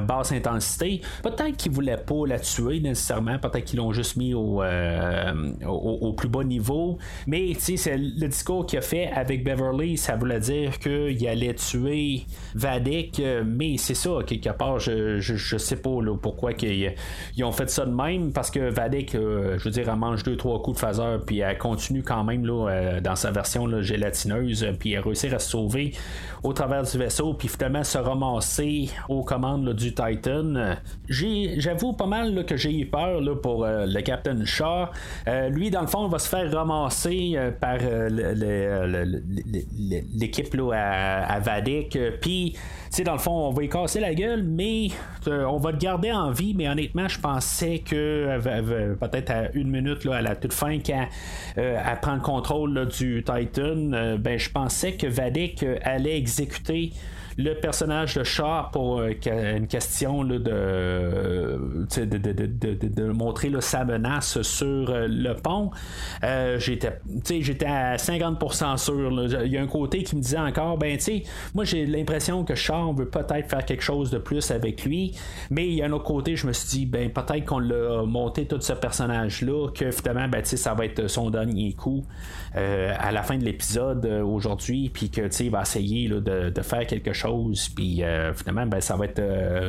basse 0.01 0.31
intensité. 0.31 1.01
Peut-être 1.23 1.57
qu'ils 1.57 1.71
voulaient 1.71 1.97
pas 1.97 2.27
la 2.27 2.37
tuer 2.37 2.81
nécessairement, 2.81 3.39
peut-être 3.39 3.65
qu'ils 3.65 3.79
l'ont 3.79 3.91
juste 3.91 4.15
mis 4.15 4.35
au, 4.35 4.61
euh, 4.61 5.33
au, 5.65 6.13
plus 6.13 6.29
bas 6.29 6.43
niveau. 6.43 6.99
Mais, 7.25 7.53
tu 7.55 7.77
sais, 7.77 7.97
le 7.97 8.27
discours 8.27 8.67
qu'il 8.67 8.77
a 8.77 8.83
fait 8.83 9.07
avec 9.07 9.43
Beverly, 9.43 9.97
ça 9.97 10.15
voulait 10.15 10.39
dire 10.39 10.77
qu'il 10.77 11.27
allait 11.27 11.55
tuer 11.55 12.27
Vadik, 12.53 13.19
mais 13.43 13.77
c'est 13.77 13.95
ça, 13.95 14.19
quelque 14.23 14.51
part, 14.51 14.77
je, 14.77 15.19
je, 15.19 15.57
sais 15.57 15.77
pas, 15.77 15.99
là, 15.99 16.15
pourquoi 16.27 16.51
ils, 16.51 16.93
ont 17.45 17.53
fait 17.53 17.69
ça 17.69 17.85
de 17.85 17.93
même 17.93 18.33
parce 18.33 18.51
que 18.51 18.69
Vadik, 18.69 19.15
euh, 19.15 19.57
je 19.57 19.63
veux 19.63 19.71
dire, 19.71 19.87
elle 19.89 19.95
mange 19.95 20.23
deux 20.23 20.35
trois 20.35 20.61
coups 20.61 20.75
de 20.75 20.81
phaser 20.81 21.19
puis 21.25 21.39
elle 21.39 21.57
continue 21.57 22.03
quand 22.03 22.25
même 22.25 22.45
là, 22.45 22.67
euh, 22.67 22.99
dans 22.99 23.15
sa 23.15 23.31
version 23.31 23.81
gélatineuse 23.81 24.67
puis 24.77 24.91
elle 24.91 24.99
réussit 24.99 25.31
à 25.31 25.39
se 25.39 25.51
sauver 25.51 25.93
au 26.43 26.51
travers 26.51 26.83
du 26.83 26.97
vaisseau 26.97 27.33
puis 27.33 27.47
finalement 27.47 27.85
se 27.85 27.97
ramasser 27.97 28.89
aux 29.07 29.23
commandes 29.23 29.73
du 29.73 29.93
Titan. 29.93 30.75
j'avoue 31.07 31.93
pas 31.93 32.07
mal 32.07 32.45
que 32.45 32.57
j'ai 32.57 32.77
eu 32.77 32.87
peur 32.87 33.21
pour 33.41 33.63
euh, 33.63 33.85
le 33.85 34.01
Captain 34.01 34.43
Shaw. 34.43 34.87
lui, 35.49 35.71
dans 35.71 35.81
le 35.81 35.87
fond, 35.87 36.09
va 36.09 36.19
se 36.19 36.27
faire 36.27 36.51
ramasser 36.51 37.37
par 37.61 37.77
l'équipe 40.13 40.53
à, 40.73 41.35
à 41.35 41.61
puis 42.19 42.57
sais, 42.89 43.03
dans 43.03 43.13
le 43.13 43.19
fond, 43.19 43.31
on 43.31 43.51
va 43.51 43.63
y 43.63 43.69
casser 43.69 43.99
la 43.99 44.13
gueule, 44.13 44.43
mais 44.43 44.89
euh, 45.27 45.45
on 45.45 45.57
va 45.57 45.71
le 45.71 45.77
garder 45.77 46.11
en 46.11 46.31
vie. 46.31 46.53
Mais 46.55 46.67
honnêtement, 46.67 47.07
je 47.07 47.19
pensais 47.19 47.79
que 47.79 47.95
euh, 47.95 48.95
peut-être 48.95 49.31
à 49.31 49.51
une 49.53 49.69
minute 49.69 50.05
là, 50.05 50.17
à 50.17 50.21
la 50.21 50.35
toute 50.35 50.53
fin, 50.53 50.79
quand 50.79 51.07
euh, 51.57 51.81
elle 51.85 51.99
prend 51.99 52.15
le 52.15 52.21
contrôle 52.21 52.87
du 52.87 53.23
Titan, 53.23 54.17
ben 54.19 54.37
je 54.37 54.49
pensais 54.49 54.93
que 54.93 55.07
Vadik 55.07 55.65
allait 55.83 56.17
exécuter 56.17 56.91
le 57.37 57.53
personnage 57.53 58.15
de 58.15 58.23
Char 58.23 58.71
pour 58.71 58.99
euh, 58.99 59.11
une 59.55 59.67
question 59.67 60.23
de, 60.23 60.37
de, 60.37 61.57
montrer 63.11 63.51
sa 63.59 63.85
menace 63.85 64.41
sur 64.41 64.89
euh, 64.89 65.07
le 65.07 65.35
pont. 65.35 65.69
Euh, 66.23 66.57
j'étais, 66.59 66.99
j'étais 67.23 67.67
à 67.67 67.97
50% 67.97 68.77
sûr. 68.77 69.43
Il 69.45 69.51
y 69.51 69.57
a 69.57 69.61
un 69.61 69.67
côté 69.67 70.01
qui 70.03 70.15
me 70.15 70.21
disait 70.21 70.39
encore, 70.39 70.77
ben 70.77 70.97
tu 70.97 71.21
moi 71.53 71.63
j'ai 71.63 71.85
l'impression 71.85 72.43
que 72.43 72.55
Char 72.55 72.91
veut 72.93 73.07
peut-être 73.07 73.49
faire 73.49 73.65
quelque 73.65 73.83
chose 73.83 74.09
de 74.09 74.17
plus 74.17 74.49
avec 74.51 74.83
lui, 74.83 75.15
mais 75.51 75.67
il 75.67 75.75
y 75.75 75.83
a 75.83 75.85
un 75.85 75.91
autre 75.91 76.05
côté, 76.05 76.35
je 76.35 76.47
me 76.47 76.53
suis 76.53 76.69
dit, 76.69 76.85
ben 76.85 77.11
peut-être 77.11 77.45
qu'on 77.45 77.59
l'a 77.59 78.03
monté 78.03 78.47
tout 78.47 78.59
ce 78.59 78.73
personnage-là, 78.73 79.69
que 79.73 79.91
finalement, 79.91 80.27
ben, 80.27 80.43
ça 80.43 80.73
va 80.73 80.85
être 80.85 81.07
son 81.07 81.29
dernier 81.29 81.73
coup 81.73 82.03
à 82.55 83.11
la 83.11 83.21
fin 83.21 83.37
de 83.37 83.43
l'épisode 83.43 84.05
aujourd'hui, 84.05 84.89
puis 84.89 85.11
que 85.11 85.27
il 85.43 85.51
va 85.51 85.61
essayer 85.61 86.09
de, 86.09 86.49
de, 86.49 86.61
faire 86.61 86.87
quelque 86.87 87.13
chose 87.13 87.26
puis 87.75 88.01
finalement, 88.35 88.65
ben, 88.65 88.81
ça 88.81 88.95
va 88.95 89.05
être 89.05 89.21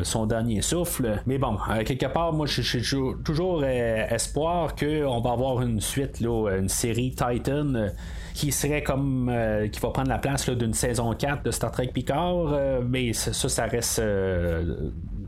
son 0.02 0.26
dernier 0.26 0.62
souffle. 0.62 1.20
Mais 1.26 1.38
bon, 1.38 1.56
quelque 1.84 2.06
part, 2.06 2.32
moi, 2.32 2.46
j'ai 2.46 2.80
toujours 3.24 3.64
espoir 3.64 4.74
qu'on 4.74 5.20
va 5.20 5.32
avoir 5.32 5.62
une 5.62 5.80
suite, 5.80 6.20
là, 6.20 6.56
une 6.58 6.68
série 6.68 7.10
Titan 7.14 7.88
qui 8.34 8.52
serait 8.52 8.82
comme 8.82 9.32
qui 9.72 9.80
va 9.80 9.90
prendre 9.90 10.08
la 10.08 10.18
place 10.18 10.48
d'une 10.48 10.74
saison 10.74 11.12
4 11.12 11.42
de 11.44 11.50
Star 11.50 11.72
Trek 11.72 11.88
Picard 11.88 12.80
mais 12.88 13.12
ça 13.12 13.32
ça 13.32 13.66
reste 13.66 14.00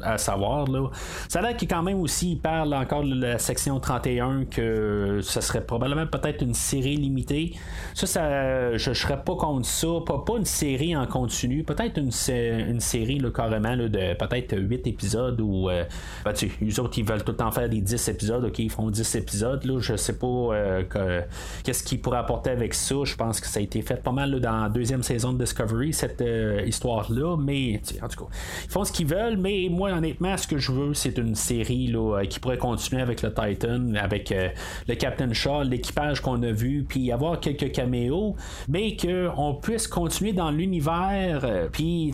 à 0.03 0.19
savoir. 0.19 0.67
Là. 0.67 0.89
Ça 1.29 1.41
a 1.41 1.43
l'air 1.43 1.57
qu'il 1.57 1.69
quand 1.69 1.83
même 1.83 2.01
aussi 2.01 2.37
parle 2.37 2.75
encore 2.75 3.05
de 3.05 3.15
la 3.15 3.39
section 3.39 3.81
31 3.81 4.45
que 4.45 5.21
ce 5.23 5.41
serait 5.41 5.65
probablement 5.65 6.07
peut-être 6.07 6.43
une 6.43 6.55
série 6.55 6.97
limitée. 6.97 7.55
Ça, 7.95 8.07
ça 8.07 8.77
je, 8.77 8.91
ne 8.91 8.95
serais 8.95 9.23
pas 9.23 9.37
contre 9.37 9.67
ça. 9.67 9.89
Pas, 10.07 10.19
pas 10.25 10.37
une 10.39 10.45
série 10.45 10.97
en 10.97 11.07
continu, 11.07 11.65
peut-être 11.65 11.99
une, 11.99 12.11
une 12.31 12.81
série 12.81 13.19
là, 13.19 13.31
carrément 13.31 13.75
là, 13.75 13.89
de 13.89 14.15
peut-être 14.15 14.57
8 14.57 14.87
épisodes 14.87 15.41
ou 15.41 15.69
euh, 15.69 15.85
ben, 16.25 16.33
tu 16.33 16.51
les 16.61 16.81
autres 16.81 16.99
ils 16.99 17.05
veulent 17.05 17.23
tout 17.23 17.33
le 17.33 17.37
temps 17.37 17.51
faire 17.51 17.69
des 17.69 17.81
10 17.81 18.09
épisodes, 18.09 18.45
ok, 18.45 18.59
ils 18.59 18.71
font 18.71 18.91
10 18.91 19.15
épisodes. 19.17 19.65
Là, 19.65 19.81
je 19.81 19.97
sais 19.97 20.19
pas 20.19 20.27
euh, 20.27 21.23
qu'est-ce 21.65 21.83
qu'ils 21.83 22.01
pourraient 22.01 22.19
apporter 22.19 22.51
avec 22.51 22.75
ça. 22.75 22.97
Je 23.05 23.15
pense 23.17 23.41
que 23.41 23.47
ça 23.47 23.61
a 23.61 23.63
été 23.63 23.83
fait 23.83 24.03
pas 24.03 24.13
mal 24.13 24.39
dans 24.41 24.63
la 24.63 24.69
deuxième 24.69 25.03
saison 25.03 25.33
de 25.33 25.39
Discovery, 25.39 25.93
cette 25.93 26.21
euh, 26.21 26.63
histoire-là. 26.67 27.37
Mais 27.37 27.81
en 28.03 28.09
tout 28.09 28.25
cas, 28.25 28.31
ils 28.65 28.71
font 28.71 28.85
ce 28.85 28.93
qu'ils 28.93 29.07
veulent, 29.07 29.37
mais 29.37 29.69
moi 29.71 29.90
honnêtement, 29.91 30.37
ce 30.37 30.47
que 30.47 30.59
je 30.59 30.73
veux, 30.73 30.95
c'est 30.95 31.19
une 31.19 31.35
série 31.35 31.87
là, 31.87 32.19
euh, 32.19 32.25
qui 32.25 32.41
pourrait 32.41 32.59
continuer 32.59 33.03
avec 33.03 33.23
le 33.23 33.33
Titan, 33.33 33.95
avec 33.95 34.33
euh, 34.33 34.49
le 34.89 34.95
Captain 34.95 35.33
Shaw, 35.33 35.63
l'équipage 35.63 36.21
qu'on 36.21 36.43
a 36.43 36.53
vu, 36.53 36.85
puis 36.89 37.13
avoir 37.13 37.41
quelques 37.41 37.73
caméos, 37.73 38.37
mais 38.69 38.97
qu'on 38.97 39.55
puisse 39.55 39.87
continuer 39.87 40.33
dans 40.33 40.51
l'univers, 40.51 41.41
euh, 41.45 41.69
puis 41.71 42.13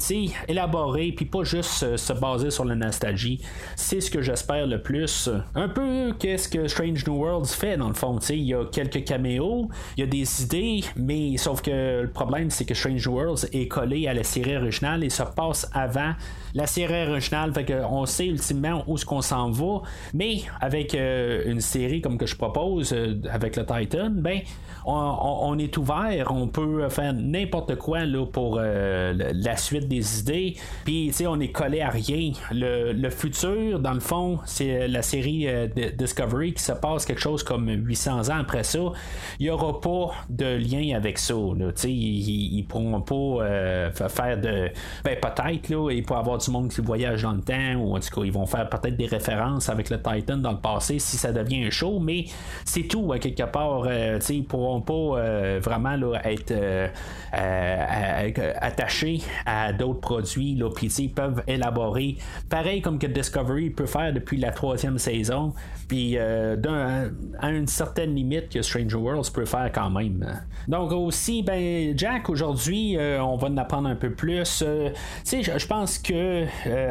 élaborer, 0.48 1.12
puis 1.12 1.26
pas 1.26 1.44
juste 1.44 1.96
se 1.96 2.12
baser 2.12 2.50
sur 2.50 2.64
la 2.64 2.74
nostalgie. 2.74 3.40
C'est 3.76 4.00
ce 4.00 4.10
que 4.10 4.22
j'espère 4.22 4.66
le 4.66 4.82
plus. 4.82 5.28
Un 5.54 5.68
peu 5.68 6.12
qu'est-ce 6.18 6.48
que 6.48 6.68
Strange 6.68 7.06
New 7.06 7.14
Worlds 7.14 7.48
fait 7.48 7.76
dans 7.76 7.88
le 7.88 7.94
fond. 7.94 8.18
Il 8.30 8.42
y 8.42 8.54
a 8.54 8.64
quelques 8.64 9.04
caméos, 9.04 9.68
il 9.96 10.00
y 10.00 10.02
a 10.04 10.06
des 10.06 10.42
idées, 10.42 10.80
mais 10.96 11.36
sauf 11.36 11.62
que 11.62 12.02
le 12.02 12.10
problème, 12.10 12.50
c'est 12.50 12.64
que 12.64 12.74
Strange 12.74 13.06
New 13.06 13.14
Worlds 13.14 13.48
est 13.52 13.68
collé 13.68 14.06
à 14.08 14.14
la 14.14 14.24
série 14.24 14.56
originale 14.56 15.04
et 15.04 15.10
se 15.10 15.22
passe 15.22 15.68
avant 15.72 16.12
la 16.54 16.66
série 16.66 17.08
originale. 17.08 17.52
Fait 17.52 17.64
on 17.70 18.06
sait 18.06 18.26
ultimement 18.26 18.84
où 18.86 18.96
ce 18.96 19.04
qu'on 19.04 19.22
s'en 19.22 19.50
va. 19.50 19.82
Mais 20.14 20.42
avec 20.60 20.94
euh, 20.94 21.42
une 21.46 21.60
série 21.60 22.00
comme 22.00 22.18
que 22.18 22.26
je 22.26 22.36
propose 22.36 22.92
euh, 22.92 23.14
avec 23.30 23.56
le 23.56 23.64
Titan, 23.64 24.10
ben 24.10 24.40
on, 24.88 25.58
est 25.58 25.76
ouvert, 25.78 26.30
on 26.30 26.46
peut 26.46 26.88
faire 26.88 27.12
n'importe 27.12 27.74
quoi 27.74 28.04
là, 28.04 28.24
pour 28.24 28.58
euh, 28.60 29.32
la 29.34 29.56
suite 29.56 29.88
des 29.88 30.20
idées. 30.20 30.54
Puis 30.84 31.12
on 31.26 31.40
est 31.40 31.48
collé 31.48 31.80
à 31.80 31.90
rien. 31.90 32.30
Le, 32.52 33.10
futur, 33.10 33.80
dans 33.80 33.94
le 33.94 34.00
fond, 34.00 34.38
c'est 34.44 34.86
la 34.86 35.02
série 35.02 35.48
Discovery 35.98 36.54
qui 36.54 36.62
se 36.62 36.70
passe 36.70 37.04
quelque 37.04 37.20
chose 37.20 37.42
comme 37.42 37.68
800 37.68 38.28
ans 38.28 38.38
après 38.38 38.62
ça. 38.62 38.78
Il 39.40 39.46
n'y 39.46 39.50
aura 39.50 39.80
pas 39.80 40.12
de 40.30 40.56
lien 40.56 40.96
avec 40.96 41.18
ça. 41.18 41.34
Ils, 41.34 42.56
ne 42.56 42.62
pourront 42.62 43.00
pas 43.00 43.90
faire 44.08 44.40
de. 44.40 44.70
Ben, 45.04 45.16
peut-être, 45.20 45.68
là, 45.68 45.90
il 45.90 46.04
peut 46.04 46.14
avoir 46.14 46.38
du 46.38 46.48
monde 46.52 46.70
qui 46.70 46.80
voyage 46.80 47.22
dans 47.22 47.32
le 47.32 47.40
temps 47.40 47.55
ou 47.76 47.96
en 47.96 48.00
tout 48.00 48.20
cas, 48.20 48.24
ils 48.24 48.32
vont 48.32 48.46
faire 48.46 48.68
peut-être 48.68 48.96
des 48.96 49.06
références 49.06 49.68
avec 49.68 49.90
le 49.90 50.00
Titan 50.00 50.36
dans 50.36 50.52
le 50.52 50.58
passé 50.58 50.98
si 50.98 51.16
ça 51.16 51.32
devient 51.32 51.64
un 51.64 51.70
show, 51.70 51.98
mais 51.98 52.26
c'est 52.64 52.82
tout, 52.82 53.12
quelque 53.20 53.44
part. 53.44 53.84
Euh, 53.86 54.18
ils 54.28 54.44
pourront 54.44 54.80
pas 54.80 54.92
euh, 54.92 55.60
vraiment 55.62 55.96
être 56.24 56.52
euh, 56.52 56.88
attachés 58.60 59.22
à 59.44 59.72
d'autres 59.72 60.00
produits, 60.00 60.60
puis 60.74 60.86
ils 60.86 61.12
peuvent 61.12 61.42
élaborer, 61.46 62.16
pareil 62.48 62.80
comme 62.80 62.98
que 62.98 63.06
Discovery 63.06 63.70
peut 63.70 63.86
faire 63.86 64.12
depuis 64.12 64.38
la 64.38 64.52
troisième 64.52 64.98
saison, 64.98 65.52
puis 65.88 66.18
à 66.18 67.50
une 67.50 67.66
certaine 67.66 68.14
limite 68.14 68.48
que 68.48 68.62
Stranger 68.62 68.96
Worlds 68.96 69.30
peut 69.32 69.44
faire 69.44 69.70
quand 69.72 69.90
même. 69.90 70.24
Donc 70.68 70.92
aussi, 70.92 71.42
ben 71.42 71.96
Jack, 71.96 72.28
aujourd'hui, 72.28 72.96
on 72.98 73.36
va 73.36 73.48
en 73.48 73.56
apprendre 73.56 73.88
un 73.88 73.94
peu 73.94 74.10
plus. 74.10 74.62
je 74.62 75.66
pense 75.66 75.98
que, 75.98 76.44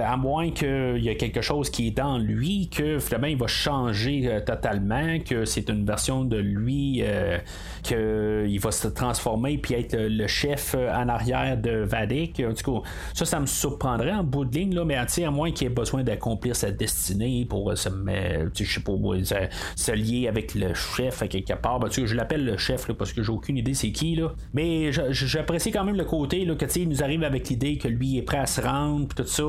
à 0.03 0.17
moins 0.17 0.44
qu'il 0.51 1.03
y 1.03 1.09
ait 1.09 1.17
quelque 1.17 1.41
chose 1.41 1.69
qui 1.69 1.87
est 1.87 1.91
dans 1.91 2.17
lui, 2.17 2.69
que 2.69 2.99
finalement 2.99 3.27
il 3.27 3.37
va 3.37 3.47
changer 3.47 4.27
euh, 4.27 4.39
totalement, 4.39 5.19
que 5.19 5.45
c'est 5.45 5.69
une 5.69 5.85
version 5.85 6.23
de 6.23 6.37
lui, 6.37 7.01
euh, 7.03 7.37
qu'il 7.83 8.59
va 8.59 8.71
se 8.71 8.87
transformer 8.87 9.57
puis 9.57 9.75
être 9.75 9.95
le 9.97 10.27
chef 10.27 10.75
euh, 10.77 10.93
en 10.93 11.09
arrière 11.09 11.57
de 11.57 11.83
Vadik. 11.83 12.35
Tout 12.35 12.81
cas, 12.81 12.89
ça, 13.13 13.25
ça 13.25 13.39
me 13.39 13.45
surprendrait 13.45 14.13
en 14.13 14.23
bout 14.23 14.45
de 14.45 14.57
ligne, 14.57 14.75
là, 14.75 14.85
mais 14.85 14.95
à 14.95 15.31
moins 15.31 15.51
qu'il 15.51 15.67
ait 15.67 15.69
besoin 15.69 16.03
d'accomplir 16.03 16.55
sa 16.55 16.71
destinée 16.71 17.45
pour 17.49 17.75
se, 17.77 17.89
je 17.89 18.63
sais 18.63 18.81
pas, 18.81 19.95
lier 19.95 20.27
avec 20.27 20.55
le 20.55 20.73
chef 20.73 21.21
à 21.21 21.27
quelque 21.27 21.53
part. 21.53 21.79
Ben, 21.79 21.89
je 21.91 22.15
l'appelle 22.15 22.45
le 22.45 22.57
chef 22.57 22.91
parce 22.93 23.13
que 23.13 23.23
j'ai 23.23 23.31
aucune 23.31 23.57
idée 23.57 23.73
c'est 23.73 23.91
qui. 23.91 24.15
Là. 24.15 24.33
Mais 24.53 24.91
j'apprécie 24.91 25.71
quand 25.71 25.83
même 25.83 25.95
le 25.95 26.05
côté 26.05 26.45
là, 26.45 26.55
que 26.55 26.65
il 26.75 26.89
nous 26.89 27.03
arrive 27.03 27.23
avec 27.23 27.49
l'idée 27.49 27.77
que 27.77 27.87
lui 27.87 28.17
est 28.17 28.21
prêt 28.21 28.37
à 28.37 28.45
se 28.45 28.61
rendre, 28.61 29.07
tout 29.15 29.25
ça. 29.25 29.43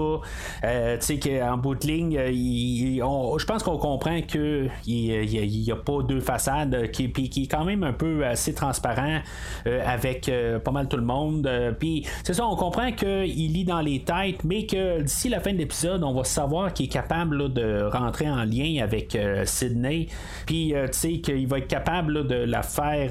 Qu'en 1.23 1.57
bout 1.59 1.75
de 1.75 1.87
ligne, 1.87 2.19
euh, 2.19 3.39
je 3.39 3.45
pense 3.45 3.63
qu'on 3.63 3.79
comprend 3.79 4.21
qu'il 4.23 4.71
n'y 4.87 5.71
a, 5.71 5.77
pas 5.77 6.03
deux 6.03 6.21
façades, 6.21 6.91
qui, 6.91 7.13
qui 7.13 7.45
est 7.45 7.47
quand 7.47 7.65
même 7.65 7.83
un 7.83 7.93
peu 7.93 8.25
assez 8.25 8.55
transparent 8.55 9.21
euh, 9.67 9.83
avec 9.85 10.29
euh, 10.29 10.59
pas 10.59 10.71
mal 10.71 10.89
tout 10.89 10.97
le 10.97 11.05
monde. 11.05 11.51
puis 11.79 12.07
c'est 12.25 12.35
ça, 12.35 12.47
on 12.47 12.57
comprend 12.57 12.93
qu'il 12.93 13.53
lit 13.53 13.65
dans 13.65 13.81
les 13.81 14.01
têtes, 14.01 14.45
mais 14.45 14.67
que 14.67 15.03
d'ici 15.03 15.29
la 15.29 15.41
fin 15.41 15.53
de 15.53 15.59
l'épisode, 15.59 16.03
on 16.03 16.15
va 16.15 16.25
savoir 16.25 16.73
qu'il 16.73 16.87
est 16.87 16.93
capable 16.93 17.53
de 17.53 17.89
rentrer 17.93 18.29
en 18.29 18.45
lien 18.45 18.83
avec 18.83 19.17
Sydney. 19.45 20.09
Puis 20.47 20.75
tu 20.75 20.99
sais 20.99 21.13
qu'il 21.19 21.47
va 21.47 21.59
être 21.59 21.69
capable 21.69 22.27
de 22.27 22.37
la 22.37 22.63
faire 22.63 23.11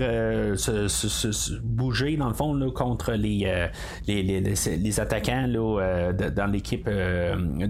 se, 0.58 1.60
bouger 1.62 2.18
dans 2.18 2.28
le 2.28 2.34
fond 2.34 2.56
contre 2.72 3.14
les, 3.14 3.70
les, 4.08 5.00
attaquants 5.00 5.48
dans 5.48 6.52
l'équipe 6.52 6.90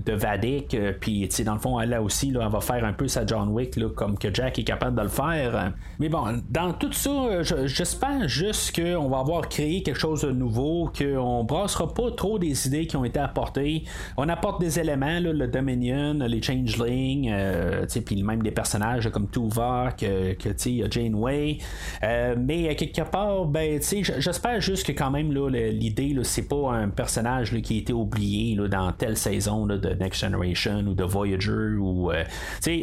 de 0.03 0.13
Vadik. 0.13 0.75
Puis 0.99 1.29
dans 1.45 1.53
le 1.53 1.59
fond, 1.59 1.79
elle 1.79 1.89
là 1.89 2.01
aussi, 2.01 2.31
là, 2.31 2.41
elle 2.45 2.51
va 2.51 2.61
faire 2.61 2.83
un 2.83 2.93
peu 2.93 3.07
sa 3.07 3.25
John 3.25 3.49
Wick, 3.49 3.75
là, 3.75 3.89
comme 3.89 4.17
que 4.17 4.33
Jack 4.33 4.59
est 4.59 4.63
capable 4.63 4.97
de 4.97 5.03
le 5.03 5.09
faire. 5.09 5.73
Mais 5.99 6.09
bon, 6.09 6.41
dans 6.49 6.73
tout 6.73 6.91
ça, 6.91 7.41
j'espère 7.65 8.27
juste 8.27 8.75
qu'on 8.75 9.07
va 9.07 9.19
avoir 9.19 9.47
créé 9.49 9.83
quelque 9.83 9.99
chose 9.99 10.21
de 10.21 10.31
nouveau, 10.31 10.91
qu'on 10.97 11.43
brassera 11.43 11.93
pas 11.93 12.11
trop 12.11 12.39
des 12.39 12.67
idées 12.67 12.87
qui 12.87 12.97
ont 12.97 13.05
été 13.05 13.19
apportées. 13.19 13.83
On 14.17 14.27
apporte 14.29 14.61
des 14.61 14.79
éléments, 14.79 15.19
le 15.19 15.47
Dominion, 15.47 16.13
les 16.13 16.41
Changelings, 16.41 17.29
euh, 17.31 17.85
puis 18.05 18.23
même 18.23 18.41
des 18.41 18.51
personnages 18.51 19.09
comme 19.09 19.29
Tuvok, 19.29 19.97
que, 19.97 20.33
que 20.33 20.91
Janeway. 20.91 21.57
Euh, 22.03 22.35
mais 22.37 22.75
quelque 22.75 23.09
part, 23.09 23.45
ben, 23.45 23.79
j'espère 23.81 24.61
juste 24.61 24.85
que 24.85 24.91
quand 24.91 25.11
même 25.11 25.31
l'idée, 25.31 26.15
c'est 26.23 26.47
pas 26.47 26.73
un 26.73 26.89
personnage 26.89 27.55
qui 27.61 27.75
a 27.75 27.77
été 27.79 27.93
oublié 27.93 28.55
dans 28.69 28.91
telle 28.91 29.17
saison 29.17 29.65
de 29.65 29.84
Next 29.93 30.21
Generation 30.21 30.79
ou 30.87 30.93
de 30.93 31.03
Voyager 31.03 31.75
ou 31.77 32.11
euh, 32.11 32.23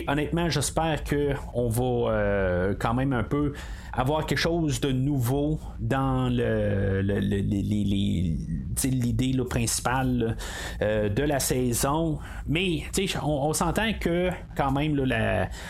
honnêtement 0.09 0.49
j'espère 0.49 1.05
que 1.05 1.33
on 1.55 1.69
va 1.69 2.13
euh, 2.13 2.75
quand 2.79 2.95
même 2.95 3.13
un 3.13 3.25
peu 3.25 3.53
avoir 3.93 4.25
quelque 4.27 4.39
chose 4.39 4.81
de 4.81 4.91
nouveau 4.91 5.61
dans 5.79 6.29
le, 6.31 7.03
l'idée 8.85 9.37
principale 9.49 10.37
euh, 10.81 11.09
de 11.09 11.23
la 11.23 11.39
saison. 11.41 12.19
Mais 12.47 12.85
on, 13.23 13.53
s'entend 13.53 13.93
que 14.01 14.31
quand 14.57 14.71
même 14.71 14.97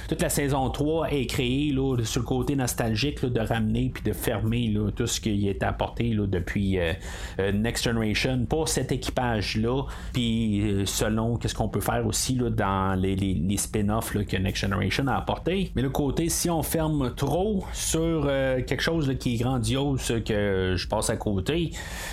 toute 0.09 0.23
la 0.23 0.29
saison 0.29 0.71
3 0.71 1.13
est 1.13 1.27
créée 1.27 1.75
sur 2.05 2.21
le 2.21 2.27
côté 2.27 2.55
nostalgique 2.55 3.25
de 3.25 3.41
ramener 3.41 3.91
puis 3.93 4.03
de 4.05 4.13
fermer 4.13 4.75
tout 4.95 5.07
ce 5.07 5.21
qui 5.21 5.49
est 5.49 5.63
apporté 5.63 6.15
depuis 6.15 6.79
euh, 6.79 6.93
euh, 7.41 7.53
Next 7.53 7.85
Generation 7.85 8.47
pour 8.49 8.69
cet 8.69 8.93
équipage-là. 8.93 9.85
Puis 10.13 10.83
selon 10.85 11.37
qu'est-ce 11.37 11.55
qu'on 11.55 11.69
peut 11.69 11.81
faire 11.81 12.07
aussi 12.07 12.35
dans 12.37 12.99
les, 12.99 13.17
les 13.17 13.57
spin-offs 13.57 14.13
que 14.13 14.37
Next 14.37 14.63
Generation 14.63 15.07
a 15.09 15.17
apporté. 15.17 15.73
Mais 15.75 15.83
le 15.83 15.91
côté, 15.91 16.29
si 16.29 16.49
on 16.49 16.63
ferme 16.63 17.15
trop 17.15 17.65
sur 17.73 18.12
euh, 18.13 18.63
quelque 18.63 18.83
chose 18.83 19.13
qui 19.19 19.35
est 19.35 19.39
grandiose 19.39 20.13
que 20.25 20.75
je 20.77 20.89
passe 20.89 21.11
à 21.11 21.17
côté, 21.17 21.71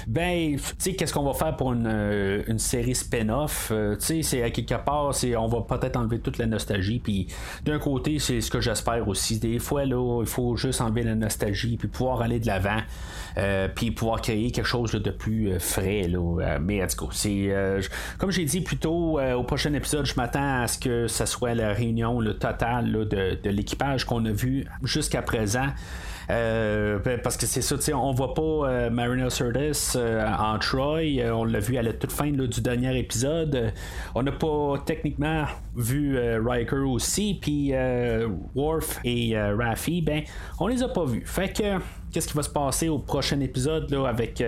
ben, 0.08 0.56
tu 0.56 0.62
sais, 0.78 0.94
qu'est-ce 0.94 1.14
qu'on 1.14 1.24
va 1.24 1.34
faire 1.34 1.56
pour 1.56 1.74
une, 1.74 1.88
euh, 1.88 2.58
série 2.58 2.96
spin-off? 2.96 3.70
Euh, 3.72 3.96
tu 3.96 4.06
sais, 4.06 4.22
c'est 4.22 4.44
à 4.44 4.50
quelque 4.50 4.76
part, 4.84 5.14
c'est, 5.14 5.36
on 5.36 5.48
va 5.48 5.62
peut-être 5.62 5.98
enlever 5.98 6.20
toute 6.20 6.38
la 6.38 6.46
nostalgie. 6.46 7.00
Puis 7.00 7.28
d'un 7.64 7.80
côté, 7.80 8.20
c'est 8.20 8.42
ce 8.42 8.52
que 8.52 8.62
j'espère 8.62 9.08
aussi. 9.08 9.40
Des 9.40 9.60
fois, 9.60 9.86
là, 9.86 10.22
il 10.22 10.28
faut 10.28 10.56
juste 10.56 10.82
enlever 10.82 11.04
la 11.04 11.16
nostalgie 11.16 11.78
puis 11.78 11.88
pouvoir 11.88 12.22
aller 12.22 12.40
de 12.40 12.48
l'avant. 12.48 12.80
Puis 13.76 13.92
pouvoir 13.92 14.22
créer 14.22 14.52
quelque 14.52 14.66
chose 14.66 14.92
de 14.92 15.12
plus 15.12 15.60
frais. 15.60 16.08
Là. 16.08 16.60
mais 16.60 16.84
en 16.84 16.88
tout 16.88 17.10
c'est, 17.12 17.54
comme 18.18 18.32
j'ai 18.32 18.46
dit 18.46 18.62
plus 18.62 18.78
tôt, 18.78 19.20
au, 19.20 19.44
prochain 19.44 19.74
épisode, 19.74 20.06
je 20.06 20.16
m'attends 20.16 20.62
à 20.62 20.68
ce 20.68 20.78
que 20.78 21.08
ce 21.08 21.26
soit 21.26 21.54
la 21.54 21.74
réunion 21.74 22.20
le 22.20 22.38
totale 22.38 23.08
de, 23.08 23.50
l'équipage 23.50 24.06
qu'on 24.06 24.26
a 24.26 24.32
vu 24.32 24.66
jusqu'à 24.84 25.22
présent. 25.22 25.68
Euh, 26.30 27.00
ben, 27.00 27.20
parce 27.20 27.38
que 27.38 27.48
c'est 27.48 27.62
ça, 27.62 27.76
on 27.98 28.12
voit 28.12 28.36
pas 28.36 28.42
euh, 28.42 28.90
Marina 28.92 29.30
euh, 29.42 30.28
en 30.38 30.60
Troy. 30.60 31.24
on 31.32 31.44
l'a 31.44 31.60
vu 31.60 31.78
à 31.78 31.82
la 31.82 31.94
toute 31.94 32.12
fin 32.12 32.30
du 32.30 32.62
dernier 32.62 32.98
épisode. 33.00 33.74
On 34.14 34.22
n'a 34.22 34.32
pas 34.32 34.76
techniquement 34.86 35.46
vu 35.76 36.20
Riker 36.20 36.86
aussi. 36.86 37.40
Puis 37.42 37.74
Worf 38.56 39.00
et 39.04 39.40
Raffi, 39.40 40.02
ben, 40.02 40.22
on 40.60 40.68
les 40.68 40.84
a 40.84 40.90
pas 40.90 41.06
vus. 41.06 41.24
Fait 41.26 41.52
que 41.52 41.80
qu'est-ce 42.12 42.28
qui 42.28 42.36
va 42.36 42.44
se 42.44 42.50
passer 42.50 42.90
au 42.90 43.00
prochain 43.00 43.40
épisode 43.40 43.90
là, 43.92 44.08
avec 44.08 44.44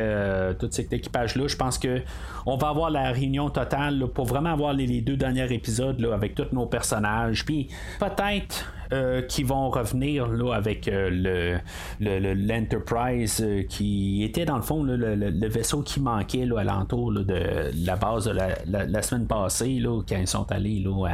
tout 0.60 0.68
cet 0.72 0.94
équipage-là. 0.94 1.48
Je 1.48 1.56
pense 1.56 1.78
que 1.78 2.02
on 2.46 2.58
va 2.58 2.70
avoir 2.70 2.90
la 2.90 3.12
réunion 3.12 3.50
totale 3.50 4.08
pour 4.14 4.26
vraiment 4.26 4.52
avoir 4.52 4.74
les, 4.74 5.02
deux 5.02 5.18
derniers 5.18 5.52
épisodes 5.54 6.00
là, 6.00 6.14
avec 6.14 6.36
tous 6.36 6.48
nos 6.52 6.66
personnages. 6.66 7.46
Puis 7.46 7.70
peut-être 8.00 8.66
euh, 8.94 9.22
qui 9.22 9.44
vont 9.44 9.70
revenir 9.70 10.28
là, 10.28 10.54
avec 10.54 10.90
euh, 10.90 11.62
le, 12.02 12.34
l'Enterprise 12.34 13.42
euh, 13.42 13.64
qui 13.64 14.22
était 14.22 14.44
dans 14.44 14.58
le 14.58 14.64
fond 14.64 14.84
le, 14.84 15.48
vaisseau 15.48 15.82
qui 15.82 16.02
manquait 16.02 16.46
là, 16.46 16.60
alentour 16.60 17.14
de 17.14 17.72
la 17.86 17.96
base 17.96 18.26
de 18.26 18.34
la, 18.34 19.02
semaine 19.02 19.28
passée 19.28 19.80
là, 19.80 20.02
quand 20.08 20.18
ils 20.18 20.28
sont 20.28 20.52
allés 20.52 20.80
là, 20.80 21.08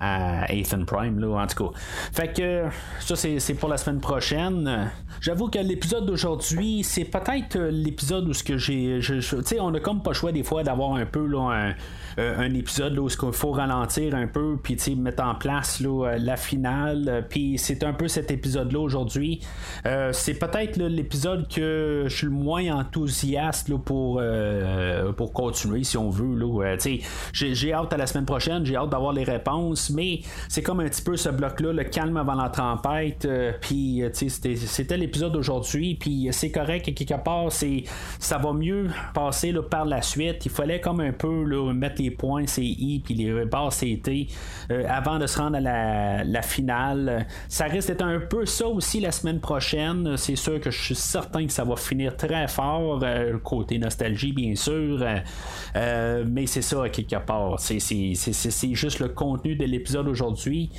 à, 0.00 0.42
à 0.42 0.52
Ethan 0.52 0.84
Prime 0.84 1.20
là, 1.20 1.40
en 1.40 1.46
tout 1.46 1.68
cas. 1.68 1.78
Fait 2.12 2.32
que 2.32 2.64
ça 2.98 3.14
c'est, 3.14 3.54
pour 3.54 3.68
la 3.68 3.76
semaine 3.76 4.00
prochaine. 4.00 4.90
J'avoue 5.20 5.48
que 5.50 5.57
l'épisode 5.62 6.06
d'aujourd'hui, 6.06 6.82
c'est 6.82 7.04
peut-être 7.04 7.58
l'épisode 7.58 8.28
où 8.28 8.32
ce 8.32 8.42
que 8.42 8.56
j'ai. 8.56 9.00
Tu 9.00 9.22
sais, 9.22 9.60
on 9.60 9.72
a 9.74 9.80
comme 9.80 10.02
pas 10.02 10.10
le 10.10 10.14
choix 10.14 10.32
des 10.32 10.42
fois 10.42 10.62
d'avoir 10.62 10.94
un 10.94 11.06
peu 11.06 11.26
là, 11.26 11.74
un 12.18 12.50
euh, 12.50 12.54
épisode 12.54 12.98
où 12.98 13.08
il 13.08 13.32
faut 13.32 13.52
ralentir 13.52 14.14
un 14.14 14.26
peu, 14.26 14.56
puis 14.60 14.76
mettre 14.96 15.22
en 15.22 15.34
place 15.34 15.80
là, 15.80 16.06
euh, 16.06 16.18
la 16.18 16.36
finale. 16.36 17.26
Puis 17.28 17.58
c'est 17.58 17.84
un 17.84 17.92
peu 17.92 18.08
cet 18.08 18.30
épisode-là 18.30 18.80
aujourd'hui. 18.80 19.40
Euh, 19.86 20.12
c'est 20.12 20.34
peut-être 20.34 20.76
l'épisode 20.78 21.46
que 21.48 22.04
je 22.06 22.16
suis 22.16 22.26
le 22.26 22.32
moins 22.32 22.72
enthousiaste 22.76 23.68
là, 23.68 23.78
pour, 23.78 24.20
pour 25.16 25.32
continuer, 25.32 25.84
si 25.84 25.96
on 25.96 26.10
veut. 26.10 26.34
Là, 26.34 26.76
j'ai, 27.32 27.54
j'ai 27.54 27.72
hâte 27.72 27.92
à 27.92 27.96
la 27.96 28.06
semaine 28.06 28.26
prochaine, 28.26 28.64
j'ai 28.64 28.76
hâte 28.76 28.90
d'avoir 28.90 29.12
les 29.12 29.24
réponses, 29.24 29.90
mais 29.90 30.20
c'est 30.48 30.62
comme 30.62 30.80
un 30.80 30.88
petit 30.88 31.02
peu 31.02 31.16
ce 31.16 31.28
bloc-là, 31.28 31.72
le 31.72 31.84
calme 31.84 32.16
avant 32.16 32.34
la 32.34 32.48
tempête. 32.48 33.28
puis 33.60 34.02
c'était, 34.12 34.56
c'était 34.56 34.96
l'épisode 34.96 35.32
d'aujourd'hui, 35.32 35.47
puis 35.98 36.28
c'est 36.32 36.50
correct, 36.50 36.94
quelque 36.94 37.22
part, 37.22 37.50
c'est, 37.50 37.84
ça 38.18 38.38
va 38.38 38.52
mieux 38.52 38.88
passer 39.14 39.52
là, 39.52 39.62
par 39.62 39.84
la 39.84 40.02
suite. 40.02 40.44
Il 40.44 40.50
fallait 40.50 40.80
comme 40.80 41.00
un 41.00 41.12
peu 41.12 41.44
là, 41.44 41.72
mettre 41.72 42.00
les 42.02 42.10
points, 42.10 42.46
c'est 42.46 42.64
I, 42.64 43.00
puis 43.04 43.14
les 43.14 43.44
barres, 43.44 43.72
c'est 43.72 44.00
T, 44.02 44.28
euh, 44.70 44.84
avant 44.88 45.18
de 45.18 45.26
se 45.26 45.38
rendre 45.38 45.56
à 45.56 46.24
la, 46.24 46.42
finale. 46.42 47.26
Ça 47.48 47.64
risque 47.64 47.88
d'être 47.88 48.04
un 48.04 48.20
peu 48.20 48.46
ça 48.46 48.66
aussi 48.68 49.00
la 49.00 49.12
semaine 49.12 49.40
prochaine. 49.40 50.16
C'est 50.16 50.36
sûr 50.36 50.60
que 50.60 50.70
je 50.70 50.82
suis 50.82 50.94
certain 50.94 51.46
que 51.46 51.52
ça 51.52 51.64
va 51.64 51.76
finir 51.76 52.16
très 52.16 52.48
fort, 52.48 53.00
euh, 53.02 53.38
côté 53.38 53.78
nostalgie, 53.78 54.32
bien 54.32 54.54
sûr. 54.54 55.04
Euh, 55.76 56.24
mais 56.26 56.46
c'est 56.46 56.62
ça, 56.62 56.88
quelque 56.88 57.16
part. 57.16 57.58
C'est 57.58 57.78
juste 58.72 59.00
le 59.00 59.08
contenu 59.08 59.56
de 59.56 59.64
l'épisode 59.64 60.08
aujourd'hui. 60.08 60.70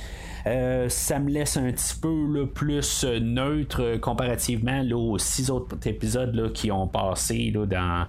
Euh, 0.46 0.88
ça 0.88 1.18
me 1.18 1.30
laisse 1.30 1.56
un 1.56 1.70
petit 1.70 1.94
peu 2.00 2.46
plus 2.46 3.04
euh, 3.04 3.18
neutre 3.20 3.82
euh, 3.82 3.98
comparativement 3.98 4.82
aux 4.94 5.18
six 5.18 5.50
autres 5.50 5.76
épisodes 5.86 6.52
qui 6.52 6.70
ont 6.72 6.86
passé 6.86 7.52
dans 7.54 8.06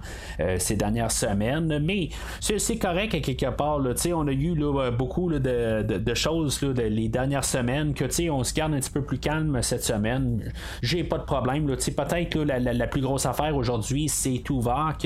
ces 0.58 0.76
dernières 0.76 1.10
semaines. 1.10 1.78
Mais 1.80 2.08
c'est 2.40 2.78
correct 2.78 3.20
quelque 3.20 3.50
part. 3.50 3.80
on 3.80 4.26
a 4.26 4.32
eu 4.32 4.54
beaucoup 4.96 5.30
de, 5.30 6.14
choses 6.14 6.62
les 6.62 7.08
dernières 7.08 7.44
semaines 7.44 7.94
que 7.94 8.04
on 8.30 8.44
se 8.44 8.54
garde 8.54 8.74
un 8.74 8.80
petit 8.80 8.90
peu 8.90 9.02
plus 9.02 9.18
calme 9.18 9.62
cette 9.62 9.84
semaine. 9.84 10.52
J'ai 10.82 11.04
pas 11.04 11.18
de 11.18 11.24
problème. 11.24 11.66
Peut-être 11.66 12.38
la, 12.38 12.58
la, 12.58 12.86
plus 12.86 13.00
grosse 13.00 13.26
affaire 13.26 13.56
aujourd'hui, 13.56 14.08
c'est 14.08 14.42
tout 14.44 14.60
va 14.60 14.96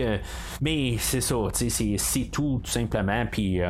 mais 0.60 0.96
c'est 0.98 1.20
ça, 1.20 1.36
c'est 1.52 2.30
tout 2.30 2.60
tout 2.62 2.70
simplement. 2.70 3.24
Puis 3.30 3.60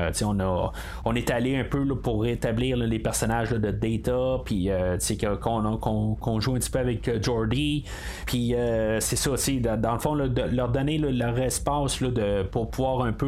on 1.04 1.14
est 1.14 1.30
allé 1.30 1.56
un 1.56 1.64
peu 1.64 1.86
pour 1.94 2.22
rétablir 2.22 2.76
les 2.76 2.98
personnages 2.98 3.45
de 3.54 3.70
Data, 3.70 4.42
puis 4.44 4.70
euh, 4.70 4.96
qu'on 5.40 6.40
joue 6.40 6.54
un 6.54 6.58
petit 6.58 6.70
peu 6.70 6.78
avec 6.78 7.08
euh, 7.08 7.18
Jordy, 7.20 7.84
puis 8.26 8.54
euh, 8.54 9.00
c'est 9.00 9.16
ça 9.16 9.30
aussi, 9.30 9.60
dans, 9.60 9.92
le 9.92 9.98
fond, 9.98 10.14
leur 10.14 10.68
donner 10.70 10.98
leur 10.98 11.38
espace 11.38 12.02
de, 12.02 12.42
pour 12.42 12.70
pouvoir 12.70 13.02
un 13.02 13.12
peu 13.12 13.26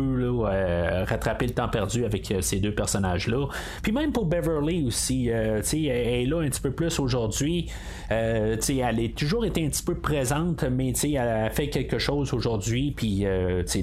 rattraper 1.09 1.46
le 1.46 1.54
temps 1.54 1.68
perdu 1.68 2.04
avec 2.04 2.33
ces 2.40 2.61
deux 2.61 2.74
personnages-là. 2.74 3.46
Puis 3.83 3.92
même 3.92 4.12
pour 4.12 4.26
Beverly 4.26 4.87
aussi, 4.87 5.28
elle 5.28 5.62
est 5.87 6.26
là 6.26 6.40
un 6.40 6.48
petit 6.48 6.61
peu 6.61 6.72
plus 6.72 6.98
aujourd'hui. 6.98 7.70
elle 8.09 8.59
a 8.59 9.09
toujours 9.16 9.44
été 9.44 9.64
un 9.64 9.68
petit 9.68 9.83
peu 9.83 9.96
présente, 9.96 10.64
mais 10.64 10.92
elle 10.92 11.18
a 11.18 11.50
fait 11.50 11.68
quelque 11.68 11.98
chose 11.98 12.33
aujourd'hui, 12.35 12.92
puis 12.96 13.24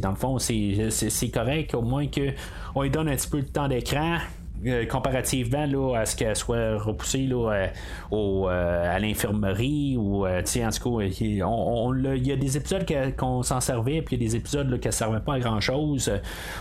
dans 0.02 0.10
le 0.12 0.16
fond, 0.16 0.40
c'est 0.40 1.32
correct 1.34 1.74
au 1.74 1.82
moins 1.82 2.08
qu'on 2.08 2.82
lui 2.82 2.90
donne 2.90 3.10
un 3.10 3.16
petit 3.16 3.30
peu 3.30 3.42
de 3.42 3.48
temps 3.48 3.68
d'écran. 3.68 4.18
Euh, 4.66 4.86
comparativement 4.86 5.66
là, 5.66 6.00
à 6.00 6.06
ce 6.06 6.16
qu'elle 6.16 6.36
soit 6.36 6.78
repoussée 6.78 7.28
là, 7.28 7.52
euh, 7.52 7.68
euh, 8.14 8.96
à 8.96 9.00
l'infirmerie 9.00 9.98
ou 9.98 10.26
il 10.26 12.28
y 12.28 12.32
a 12.32 12.36
des 12.36 12.58
épisodes 12.58 12.86
qu'on 13.18 13.44
s'en 13.44 13.60
servait 13.60 14.02
puis 14.02 14.16
il 14.16 14.24
y 14.24 14.26
a 14.26 14.30
des 14.30 14.36
épisodes 14.38 14.80
qui 14.80 14.88
ne 14.88 14.92
servaient 14.92 15.20
pas 15.20 15.36
à 15.36 15.40
grand 15.40 15.60
chose 15.60 16.12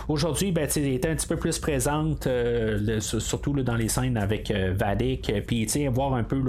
aujourd'hui 0.07 0.51
ben, 0.51 0.67
elle 0.75 0.87
était 0.87 1.09
un 1.09 1.15
petit 1.15 1.27
peu 1.27 1.37
plus 1.37 1.57
présente 1.57 2.27
surtout 2.99 3.53
là, 3.53 3.63
dans 3.63 3.75
les 3.75 3.87
scènes 3.87 4.17
avec 4.17 4.51
Vadik 4.51 5.31
puis 5.47 5.67
voir 5.87 6.13
un 6.13 6.23
peu 6.23 6.41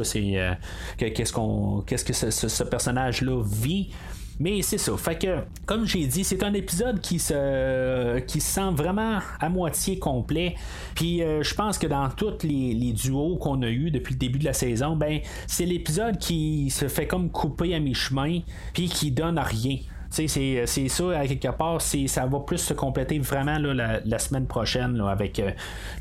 qu'est-ce 0.98 1.32
qu'on 1.32 1.82
qu'est-ce 1.87 2.04
que 2.04 2.12
ce 2.12 2.64
personnage 2.64 3.22
là 3.22 3.42
vit 3.42 3.90
mais 4.38 4.61
c'est 4.62 4.79
ça. 4.79 4.96
Fait 4.96 5.18
que, 5.18 5.38
comme 5.64 5.87
j'ai 5.87 6.07
dit, 6.07 6.22
c'est 6.22 6.42
un 6.42 6.53
épisode 6.53 7.01
qui 7.01 7.18
se, 7.18 8.18
qui 8.20 8.40
sent 8.40 8.70
vraiment 8.72 9.20
à 9.40 9.49
moitié 9.49 9.99
complet. 9.99 10.55
Puis 10.94 11.22
euh, 11.22 11.42
je 11.42 11.55
pense 11.55 11.79
que 11.79 11.87
dans 11.87 12.09
tous 12.11 12.42
les, 12.42 12.92
duos 12.92 13.37
qu'on 13.37 13.62
a 13.62 13.68
eu 13.68 13.90
depuis 13.90 14.14
le 14.14 14.18
début 14.18 14.38
de 14.38 14.44
la 14.44 14.53
saison, 14.53 14.96
ben 14.96 15.20
c'est 15.46 15.64
l'épisode 15.64 16.18
qui 16.18 16.70
se 16.70 16.88
fait 16.88 17.07
comme 17.07 17.31
couper 17.31 17.75
à 17.75 17.81
mi-chemin, 17.81 18.40
puis 18.75 18.88
qui 18.88 19.11
donne 19.11 19.38
à 19.38 19.42
rien. 19.42 19.79
C'est, 20.11 20.29
ça, 20.66 21.18
à 21.18 21.27
quelque 21.27 21.57
part, 21.57 21.83
ça 21.83 22.27
va 22.27 22.40
plus 22.40 22.59
se 22.59 22.72
compléter 22.72 23.18
vraiment 23.18 23.59
la, 23.59 24.18
semaine 24.18 24.46
prochaine 24.46 24.99
avec 25.01 25.38
euh, 25.38 25.51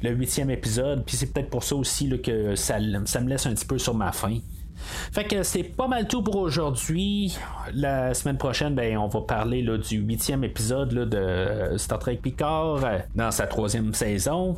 le 0.03 0.11
huitième 0.11 0.49
épisode. 0.49 1.03
Puis 1.05 1.17
c'est 1.17 1.33
peut-être 1.33 1.49
pour 1.49 1.63
ça 1.63 1.75
aussi 1.75 2.09
que 2.21 2.55
ça, 2.55 2.77
ça 3.05 3.21
me 3.21 3.29
laisse 3.29 3.45
un 3.45 3.53
petit 3.53 3.65
peu 3.65 3.77
sur 3.77 3.93
ma 3.93 4.11
faim. 4.11 4.39
Fait 4.75 5.23
que 5.23 5.43
c'est 5.43 5.63
pas 5.63 5.87
mal 5.87 6.07
tout 6.07 6.21
pour 6.21 6.37
aujourd'hui. 6.37 7.37
La 7.73 8.13
semaine 8.13 8.37
prochaine, 8.37 8.75
ben, 8.75 8.97
on 8.97 9.07
va 9.07 9.21
parler 9.21 9.61
là, 9.61 9.77
du 9.77 9.97
huitième 9.97 10.43
épisode 10.43 10.89
de 10.89 11.77
Star 11.77 11.99
Trek 11.99 12.17
Picard 12.17 12.83
euh, 12.83 12.99
dans 13.15 13.31
sa 13.31 13.47
troisième 13.47 13.93
saison. 13.93 14.57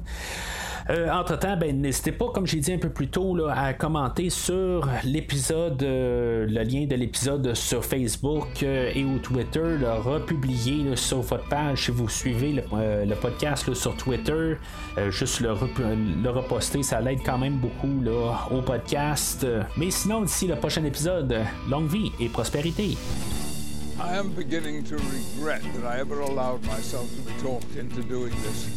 Euh, 0.89 1.09
entre-temps, 1.11 1.57
ben, 1.57 1.81
n'hésitez 1.81 2.13
pas, 2.13 2.27
comme 2.33 2.47
j'ai 2.47 2.59
dit 2.59 2.71
un 2.71 2.77
peu 2.77 2.89
plus 2.89 3.09
tôt, 3.09 3.37
à 3.49 3.73
commenter 3.73 4.29
sur 4.29 4.87
l'épisode, 5.03 5.83
euh, 5.83 6.45
le 6.47 6.63
lien 6.63 6.85
de 6.85 6.95
l'épisode 6.95 7.53
sur 7.55 7.83
Facebook 7.83 8.63
euh, 8.63 8.91
et 8.95 9.03
au 9.03 9.17
Twitter, 9.19 9.77
le 9.79 9.91
republier 9.93 10.95
sur 10.95 11.21
votre 11.21 11.47
page 11.49 11.85
si 11.85 11.91
vous 11.91 12.07
suivez 12.07 12.53
le, 12.53 13.15
podcast 13.15 13.73
sur 13.73 13.95
Twitter. 13.97 14.55
juste 15.09 15.41
le, 15.41 15.49
le, 16.23 16.29
reposter, 16.29 16.83
ça 16.83 17.01
l'aide 17.01 17.19
quand 17.25 17.37
même 17.37 17.57
beaucoup 17.57 18.01
au 18.51 18.61
podcast. 18.61 19.45
Mais 19.75 19.91
sinon, 19.91 20.21
d'ici 20.21 20.47
le 20.47 20.55
prochain 20.55 20.83
épisode, 20.85 21.35
longue 21.69 21.89
vie 21.89 22.11
et 22.19 22.29
prospérité. 22.29 22.97
I 23.99 24.15
am 24.15 24.29
beginning 24.29 24.83
to 24.85 24.95
regret 24.95 25.61
that 25.73 25.83
I 25.83 25.99
ever 25.99 26.21
allowed 26.21 26.63
myself 26.67 27.09
to 27.15 27.21
be 27.23 27.33
talked 27.41 27.75
into 27.75 28.03
doing 28.03 28.31
this. 28.43 28.76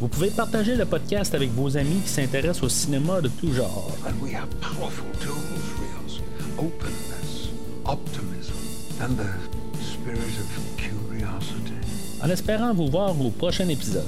Vous 0.00 0.06
pouvez 0.06 0.30
partager 0.30 0.76
le 0.76 0.84
podcast 0.84 1.34
avec 1.34 1.50
vos 1.50 1.76
amis 1.76 2.00
qui 2.04 2.08
s'intéressent 2.08 2.62
au 2.62 2.68
cinéma 2.68 3.20
de 3.20 3.28
tout 3.28 3.52
genre. 3.52 3.90
And 4.06 4.12
we 4.22 4.32
have 4.32 4.48
powerful 4.60 5.10
tools, 5.20 5.34
Rios. 5.80 6.20
Openness, 6.56 7.50
optimism, 7.84 8.54
and 9.02 9.16
the 9.16 9.82
spirit 9.82 10.38
of 10.38 10.76
curiosity. 10.76 11.74
En 12.22 12.30
espérant 12.30 12.72
vous 12.74 12.88
voir 12.88 13.20
au 13.20 13.30
prochain 13.30 13.68
épisode. 13.68 14.04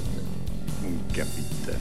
Capitaine, 1.13 1.75